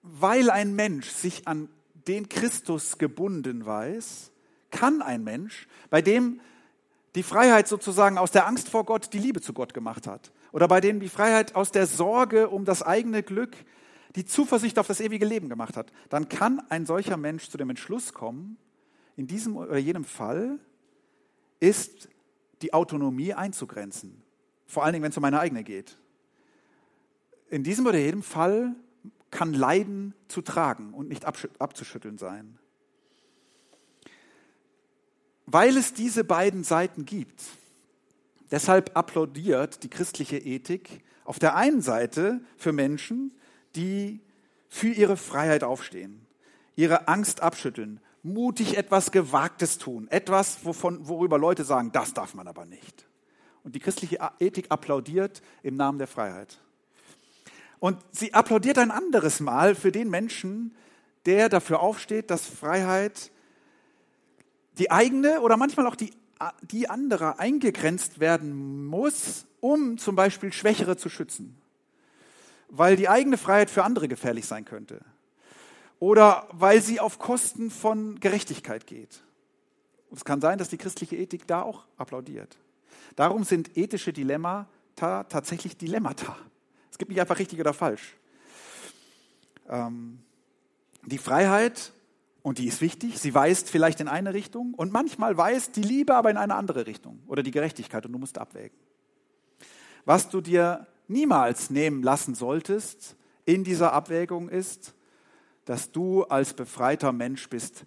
weil 0.01 0.49
ein 0.49 0.75
Mensch 0.75 1.09
sich 1.09 1.47
an 1.47 1.69
den 2.07 2.27
Christus 2.27 2.97
gebunden 2.97 3.65
weiß, 3.65 4.31
kann 4.69 5.01
ein 5.01 5.23
Mensch, 5.23 5.67
bei 5.89 6.01
dem 6.01 6.41
die 7.15 7.23
Freiheit 7.23 7.67
sozusagen 7.67 8.17
aus 8.17 8.31
der 8.31 8.47
Angst 8.47 8.69
vor 8.69 8.85
Gott 8.85 9.13
die 9.13 9.19
Liebe 9.19 9.41
zu 9.41 9.53
Gott 9.53 9.73
gemacht 9.73 10.07
hat. 10.07 10.31
Oder 10.51 10.67
bei 10.67 10.81
denen 10.81 10.99
die 10.99 11.09
Freiheit 11.09 11.55
aus 11.55 11.71
der 11.71 11.87
Sorge 11.87 12.49
um 12.49 12.65
das 12.65 12.83
eigene 12.83 13.23
Glück 13.23 13.55
die 14.15 14.25
Zuversicht 14.25 14.77
auf 14.79 14.87
das 14.87 14.99
ewige 14.99 15.25
Leben 15.25 15.49
gemacht 15.49 15.77
hat. 15.77 15.91
Dann 16.09 16.29
kann 16.29 16.61
ein 16.69 16.85
solcher 16.85 17.17
Mensch 17.17 17.49
zu 17.49 17.57
dem 17.57 17.69
Entschluss 17.69 18.13
kommen, 18.13 18.57
in 19.15 19.27
diesem 19.27 19.57
oder 19.57 19.77
jenem 19.77 20.05
Fall 20.05 20.59
ist 21.59 22.09
die 22.61 22.73
Autonomie 22.73 23.33
einzugrenzen. 23.33 24.23
Vor 24.65 24.83
allen 24.83 24.93
Dingen, 24.93 25.03
wenn 25.03 25.11
es 25.11 25.17
um 25.17 25.21
meine 25.21 25.39
eigene 25.39 25.63
geht. 25.63 25.97
In 27.49 27.63
diesem 27.63 27.85
oder 27.85 27.99
jedem 27.99 28.23
Fall 28.23 28.75
kann 29.29 29.53
Leiden 29.53 30.13
zu 30.27 30.41
tragen 30.41 30.93
und 30.93 31.07
nicht 31.09 31.25
abzuschütteln 31.25 32.17
sein 32.17 32.57
weil 35.51 35.75
es 35.75 35.93
diese 35.93 36.23
beiden 36.23 36.63
Seiten 36.63 37.05
gibt. 37.05 37.41
Deshalb 38.51 38.95
applaudiert 38.95 39.83
die 39.83 39.89
christliche 39.89 40.37
Ethik 40.37 41.03
auf 41.25 41.39
der 41.39 41.55
einen 41.55 41.81
Seite 41.81 42.41
für 42.57 42.71
Menschen, 42.71 43.31
die 43.75 44.21
für 44.69 44.89
ihre 44.89 45.17
Freiheit 45.17 45.63
aufstehen, 45.63 46.25
ihre 46.75 47.07
Angst 47.07 47.41
abschütteln, 47.41 47.99
mutig 48.23 48.77
etwas 48.77 49.11
Gewagtes 49.11 49.77
tun, 49.77 50.07
etwas, 50.09 50.63
wovon, 50.63 51.07
worüber 51.07 51.37
Leute 51.37 51.63
sagen, 51.63 51.91
das 51.91 52.13
darf 52.13 52.33
man 52.33 52.47
aber 52.47 52.65
nicht. 52.65 53.05
Und 53.63 53.75
die 53.75 53.79
christliche 53.79 54.19
Ethik 54.39 54.67
applaudiert 54.69 55.41
im 55.63 55.75
Namen 55.75 55.97
der 55.97 56.07
Freiheit. 56.07 56.59
Und 57.79 57.97
sie 58.11 58.33
applaudiert 58.33 58.77
ein 58.77 58.91
anderes 58.91 59.39
Mal 59.39 59.75
für 59.75 59.91
den 59.91 60.09
Menschen, 60.09 60.75
der 61.25 61.49
dafür 61.49 61.81
aufsteht, 61.81 62.29
dass 62.29 62.45
Freiheit 62.45 63.31
die 64.77 64.91
eigene 64.91 65.41
oder 65.41 65.57
manchmal 65.57 65.87
auch 65.87 65.95
die, 65.95 66.11
die 66.61 66.89
anderer 66.89 67.39
eingegrenzt 67.39 68.19
werden 68.19 68.85
muss, 68.85 69.45
um 69.59 69.97
zum 69.97 70.15
Beispiel 70.15 70.51
Schwächere 70.53 70.97
zu 70.97 71.09
schützen. 71.09 71.57
Weil 72.69 72.95
die 72.95 73.09
eigene 73.09 73.37
Freiheit 73.37 73.69
für 73.69 73.83
andere 73.83 74.07
gefährlich 74.07 74.45
sein 74.45 74.65
könnte. 74.65 75.01
Oder 75.99 76.47
weil 76.51 76.81
sie 76.81 76.99
auf 76.99 77.19
Kosten 77.19 77.69
von 77.69 78.19
Gerechtigkeit 78.19 78.87
geht. 78.87 79.21
Es 80.13 80.25
kann 80.25 80.41
sein, 80.41 80.57
dass 80.57 80.69
die 80.69 80.77
christliche 80.77 81.15
Ethik 81.15 81.47
da 81.47 81.61
auch 81.61 81.85
applaudiert. 81.97 82.57
Darum 83.15 83.43
sind 83.43 83.77
ethische 83.77 84.13
Dilemmata 84.13 85.23
tatsächlich 85.25 85.77
Dilemmata. 85.77 86.37
Es 86.91 86.97
gibt 86.97 87.09
nicht 87.09 87.21
einfach 87.21 87.39
richtig 87.39 87.59
oder 87.59 87.73
falsch. 87.73 88.15
Ähm, 89.69 90.19
die 91.05 91.17
Freiheit 91.17 91.93
und 92.41 92.57
die 92.57 92.67
ist 92.67 92.81
wichtig. 92.81 93.19
Sie 93.19 93.33
weist 93.33 93.69
vielleicht 93.69 93.99
in 93.99 94.07
eine 94.07 94.33
Richtung 94.33 94.73
und 94.73 94.91
manchmal 94.91 95.37
weist 95.37 95.75
die 95.75 95.81
Liebe 95.81 96.15
aber 96.15 96.31
in 96.31 96.37
eine 96.37 96.55
andere 96.55 96.87
Richtung 96.87 97.19
oder 97.27 97.43
die 97.43 97.51
Gerechtigkeit 97.51 98.05
und 98.05 98.13
du 98.13 98.19
musst 98.19 98.37
abwägen. 98.37 98.77
Was 100.05 100.29
du 100.29 100.41
dir 100.41 100.87
niemals 101.07 101.69
nehmen 101.69 102.01
lassen 102.01 102.35
solltest 102.35 103.15
in 103.45 103.63
dieser 103.63 103.93
Abwägung 103.93 104.49
ist, 104.49 104.93
dass 105.65 105.91
du 105.91 106.23
als 106.23 106.53
befreiter 106.53 107.11
Mensch 107.11 107.47
bist, 107.49 107.85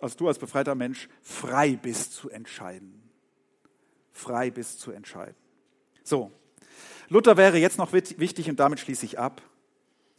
als 0.00 0.16
du 0.16 0.26
als 0.26 0.38
befreiter 0.38 0.74
Mensch 0.74 1.08
frei 1.20 1.78
bist 1.80 2.14
zu 2.14 2.30
entscheiden. 2.30 3.02
Frei 4.10 4.50
bist 4.50 4.80
zu 4.80 4.90
entscheiden. 4.90 5.36
So. 6.02 6.32
Luther 7.08 7.36
wäre 7.36 7.58
jetzt 7.58 7.78
noch 7.78 7.92
wichtig 7.92 8.48
und 8.48 8.58
damit 8.58 8.80
schließe 8.80 9.04
ich 9.04 9.18
ab. 9.18 9.42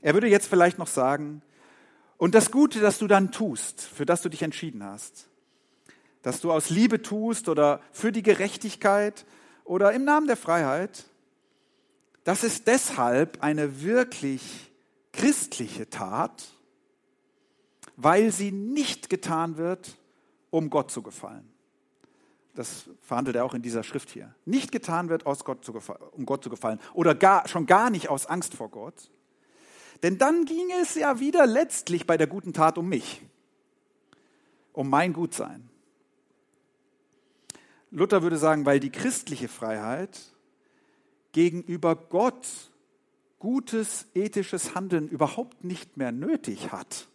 Er 0.01 0.13
würde 0.13 0.27
jetzt 0.27 0.47
vielleicht 0.47 0.77
noch 0.77 0.87
sagen, 0.87 1.41
und 2.23 2.35
das 2.35 2.51
Gute, 2.51 2.79
das 2.79 2.99
du 2.99 3.07
dann 3.07 3.33
tust, 3.33 3.81
für 3.81 4.05
das 4.05 4.21
du 4.21 4.29
dich 4.29 4.43
entschieden 4.43 4.81
hast, 4.81 5.27
dass 6.21 6.39
du 6.39 6.53
aus 6.53 6.69
Liebe 6.69 7.01
tust 7.01 7.49
oder 7.49 7.81
für 7.91 8.13
die 8.13 8.23
Gerechtigkeit 8.23 9.25
oder 9.65 9.91
im 9.91 10.05
Namen 10.05 10.27
der 10.27 10.37
Freiheit, 10.37 11.03
das 12.23 12.45
ist 12.45 12.67
deshalb 12.67 13.43
eine 13.43 13.81
wirklich 13.81 14.71
christliche 15.11 15.89
Tat, 15.89 16.45
weil 17.97 18.31
sie 18.31 18.53
nicht 18.53 19.09
getan 19.09 19.57
wird, 19.57 19.97
um 20.49 20.69
Gott 20.69 20.91
zu 20.91 21.01
gefallen. 21.01 21.51
Das 22.55 22.85
verhandelt 23.01 23.35
er 23.35 23.43
auch 23.43 23.53
in 23.53 23.63
dieser 23.63 23.83
Schrift 23.83 24.09
hier. 24.09 24.33
Nicht 24.45 24.71
getan 24.71 25.09
wird, 25.09 25.25
aus 25.25 25.43
Gott 25.43 25.65
zu 25.65 25.73
um 26.13 26.25
Gott 26.25 26.41
zu 26.41 26.49
gefallen 26.49 26.79
oder 26.93 27.15
gar, 27.15 27.49
schon 27.49 27.65
gar 27.65 27.89
nicht 27.89 28.07
aus 28.07 28.27
Angst 28.27 28.53
vor 28.53 28.69
Gott. 28.69 29.11
Denn 30.03 30.17
dann 30.17 30.45
ging 30.45 30.69
es 30.81 30.95
ja 30.95 31.19
wieder 31.19 31.47
letztlich 31.47 32.05
bei 32.05 32.17
der 32.17 32.27
guten 32.27 32.53
Tat 32.53 32.77
um 32.77 32.89
mich, 32.89 33.21
um 34.73 34.89
mein 34.89 35.13
Gutsein. 35.13 35.69
Luther 37.89 38.21
würde 38.21 38.37
sagen, 38.37 38.65
weil 38.65 38.79
die 38.79 38.89
christliche 38.89 39.47
Freiheit 39.47 40.19
gegenüber 41.31 41.95
Gott 41.95 42.47
gutes 43.39 44.07
ethisches 44.13 44.75
Handeln 44.75 45.07
überhaupt 45.07 45.63
nicht 45.63 45.95
mehr 45.95 46.11
nötig 46.11 46.71
hat. 46.71 47.07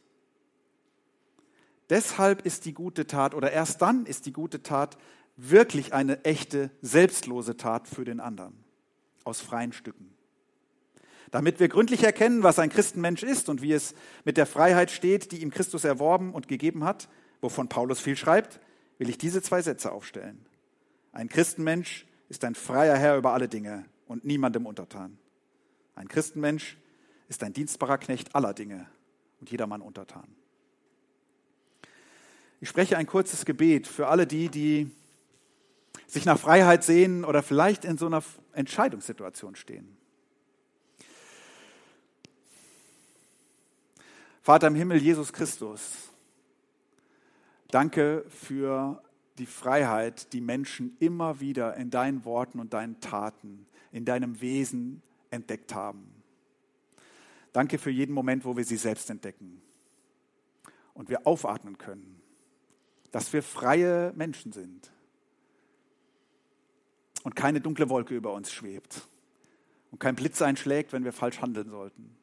Deshalb 1.90 2.44
ist 2.44 2.64
die 2.64 2.74
gute 2.74 3.06
Tat 3.06 3.34
oder 3.34 3.50
erst 3.50 3.82
dann 3.82 4.06
ist 4.06 4.26
die 4.26 4.32
gute 4.32 4.62
Tat 4.62 4.98
wirklich 5.36 5.94
eine 5.94 6.24
echte 6.24 6.70
selbstlose 6.82 7.56
Tat 7.56 7.86
für 7.88 8.04
den 8.04 8.20
anderen 8.20 8.64
aus 9.24 9.40
freien 9.40 9.72
Stücken. 9.72 10.17
Damit 11.30 11.60
wir 11.60 11.68
gründlich 11.68 12.04
erkennen, 12.04 12.42
was 12.42 12.58
ein 12.58 12.70
Christenmensch 12.70 13.22
ist 13.22 13.48
und 13.48 13.60
wie 13.60 13.72
es 13.72 13.94
mit 14.24 14.36
der 14.36 14.46
Freiheit 14.46 14.90
steht, 14.90 15.32
die 15.32 15.42
ihm 15.42 15.50
Christus 15.50 15.84
erworben 15.84 16.32
und 16.32 16.48
gegeben 16.48 16.84
hat, 16.84 17.08
wovon 17.40 17.68
Paulus 17.68 18.00
viel 18.00 18.16
schreibt, 18.16 18.60
will 18.98 19.08
ich 19.08 19.18
diese 19.18 19.42
zwei 19.42 19.62
Sätze 19.62 19.92
aufstellen. 19.92 20.44
Ein 21.12 21.28
Christenmensch 21.28 22.06
ist 22.28 22.44
ein 22.44 22.54
freier 22.54 22.96
Herr 22.96 23.16
über 23.16 23.32
alle 23.32 23.48
Dinge 23.48 23.84
und 24.06 24.24
niemandem 24.24 24.66
untertan. 24.66 25.18
Ein 25.94 26.08
Christenmensch 26.08 26.78
ist 27.28 27.42
ein 27.42 27.52
dienstbarer 27.52 27.98
Knecht 27.98 28.34
aller 28.34 28.54
Dinge 28.54 28.86
und 29.40 29.50
jedermann 29.50 29.82
untertan. 29.82 30.26
Ich 32.60 32.68
spreche 32.68 32.96
ein 32.96 33.06
kurzes 33.06 33.44
Gebet 33.44 33.86
für 33.86 34.08
alle 34.08 34.26
die, 34.26 34.48
die 34.48 34.90
sich 36.06 36.24
nach 36.24 36.38
Freiheit 36.38 36.82
sehen 36.82 37.24
oder 37.24 37.42
vielleicht 37.42 37.84
in 37.84 37.98
so 37.98 38.06
einer 38.06 38.22
Entscheidungssituation 38.52 39.54
stehen. 39.54 39.96
Vater 44.48 44.68
im 44.68 44.76
Himmel, 44.76 44.96
Jesus 44.96 45.30
Christus, 45.30 46.10
danke 47.70 48.24
für 48.30 49.02
die 49.36 49.44
Freiheit, 49.44 50.32
die 50.32 50.40
Menschen 50.40 50.96
immer 51.00 51.40
wieder 51.40 51.76
in 51.76 51.90
deinen 51.90 52.24
Worten 52.24 52.58
und 52.58 52.72
deinen 52.72 52.98
Taten, 52.98 53.66
in 53.92 54.06
deinem 54.06 54.40
Wesen 54.40 55.02
entdeckt 55.28 55.74
haben. 55.74 56.24
Danke 57.52 57.76
für 57.76 57.90
jeden 57.90 58.14
Moment, 58.14 58.46
wo 58.46 58.56
wir 58.56 58.64
sie 58.64 58.78
selbst 58.78 59.10
entdecken 59.10 59.60
und 60.94 61.10
wir 61.10 61.26
aufatmen 61.26 61.76
können, 61.76 62.18
dass 63.10 63.30
wir 63.34 63.42
freie 63.42 64.14
Menschen 64.16 64.52
sind 64.52 64.90
und 67.22 67.36
keine 67.36 67.60
dunkle 67.60 67.90
Wolke 67.90 68.16
über 68.16 68.32
uns 68.32 68.50
schwebt 68.50 69.06
und 69.90 69.98
kein 69.98 70.16
Blitz 70.16 70.40
einschlägt, 70.40 70.94
wenn 70.94 71.04
wir 71.04 71.12
falsch 71.12 71.42
handeln 71.42 71.68
sollten. 71.68 72.17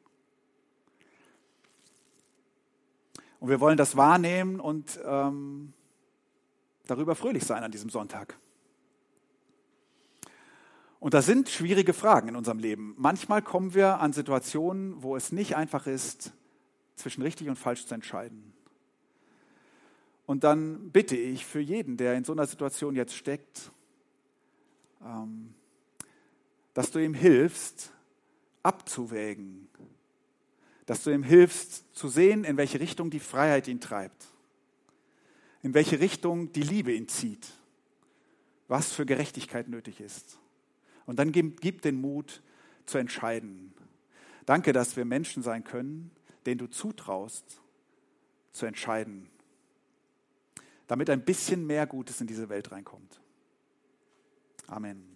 Und 3.40 3.48
wir 3.48 3.60
wollen 3.60 3.76
das 3.76 3.96
wahrnehmen 3.96 4.60
und 4.60 4.98
ähm, 5.04 5.72
darüber 6.86 7.14
fröhlich 7.14 7.44
sein 7.44 7.62
an 7.62 7.70
diesem 7.70 7.90
Sonntag. 7.90 8.38
Und 10.98 11.14
da 11.14 11.22
sind 11.22 11.48
schwierige 11.48 11.92
Fragen 11.92 12.28
in 12.28 12.36
unserem 12.36 12.58
Leben. 12.58 12.94
Manchmal 12.96 13.42
kommen 13.42 13.74
wir 13.74 14.00
an 14.00 14.12
Situationen, 14.12 15.02
wo 15.02 15.14
es 15.16 15.30
nicht 15.30 15.54
einfach 15.54 15.86
ist, 15.86 16.32
zwischen 16.96 17.22
richtig 17.22 17.48
und 17.48 17.56
falsch 17.56 17.86
zu 17.86 17.94
entscheiden. 17.94 18.54
Und 20.24 20.42
dann 20.42 20.90
bitte 20.90 21.16
ich 21.16 21.46
für 21.46 21.60
jeden, 21.60 21.96
der 21.96 22.14
in 22.14 22.24
so 22.24 22.32
einer 22.32 22.46
Situation 22.46 22.96
jetzt 22.96 23.14
steckt, 23.14 23.70
ähm, 25.04 25.54
dass 26.74 26.90
du 26.90 26.98
ihm 26.98 27.14
hilfst, 27.14 27.92
abzuwägen, 28.62 29.65
dass 30.86 31.02
du 31.02 31.10
ihm 31.10 31.24
hilfst 31.24 31.84
zu 31.94 32.08
sehen, 32.08 32.44
in 32.44 32.56
welche 32.56 32.80
Richtung 32.80 33.10
die 33.10 33.20
Freiheit 33.20 33.68
ihn 33.68 33.80
treibt, 33.80 34.26
in 35.62 35.74
welche 35.74 36.00
Richtung 36.00 36.52
die 36.52 36.62
Liebe 36.62 36.92
ihn 36.92 37.08
zieht, 37.08 37.46
was 38.68 38.92
für 38.92 39.04
Gerechtigkeit 39.04 39.68
nötig 39.68 40.00
ist. 40.00 40.38
Und 41.04 41.18
dann 41.18 41.32
gib, 41.32 41.60
gib 41.60 41.82
den 41.82 42.00
Mut 42.00 42.40
zu 42.86 42.98
entscheiden. 42.98 43.74
Danke, 44.44 44.72
dass 44.72 44.96
wir 44.96 45.04
Menschen 45.04 45.42
sein 45.42 45.64
können, 45.64 46.10
denen 46.46 46.58
du 46.58 46.68
zutraust, 46.68 47.60
zu 48.52 48.64
entscheiden, 48.64 49.28
damit 50.86 51.10
ein 51.10 51.24
bisschen 51.24 51.66
mehr 51.66 51.86
Gutes 51.86 52.20
in 52.20 52.26
diese 52.26 52.48
Welt 52.48 52.70
reinkommt. 52.70 53.20
Amen. 54.68 55.15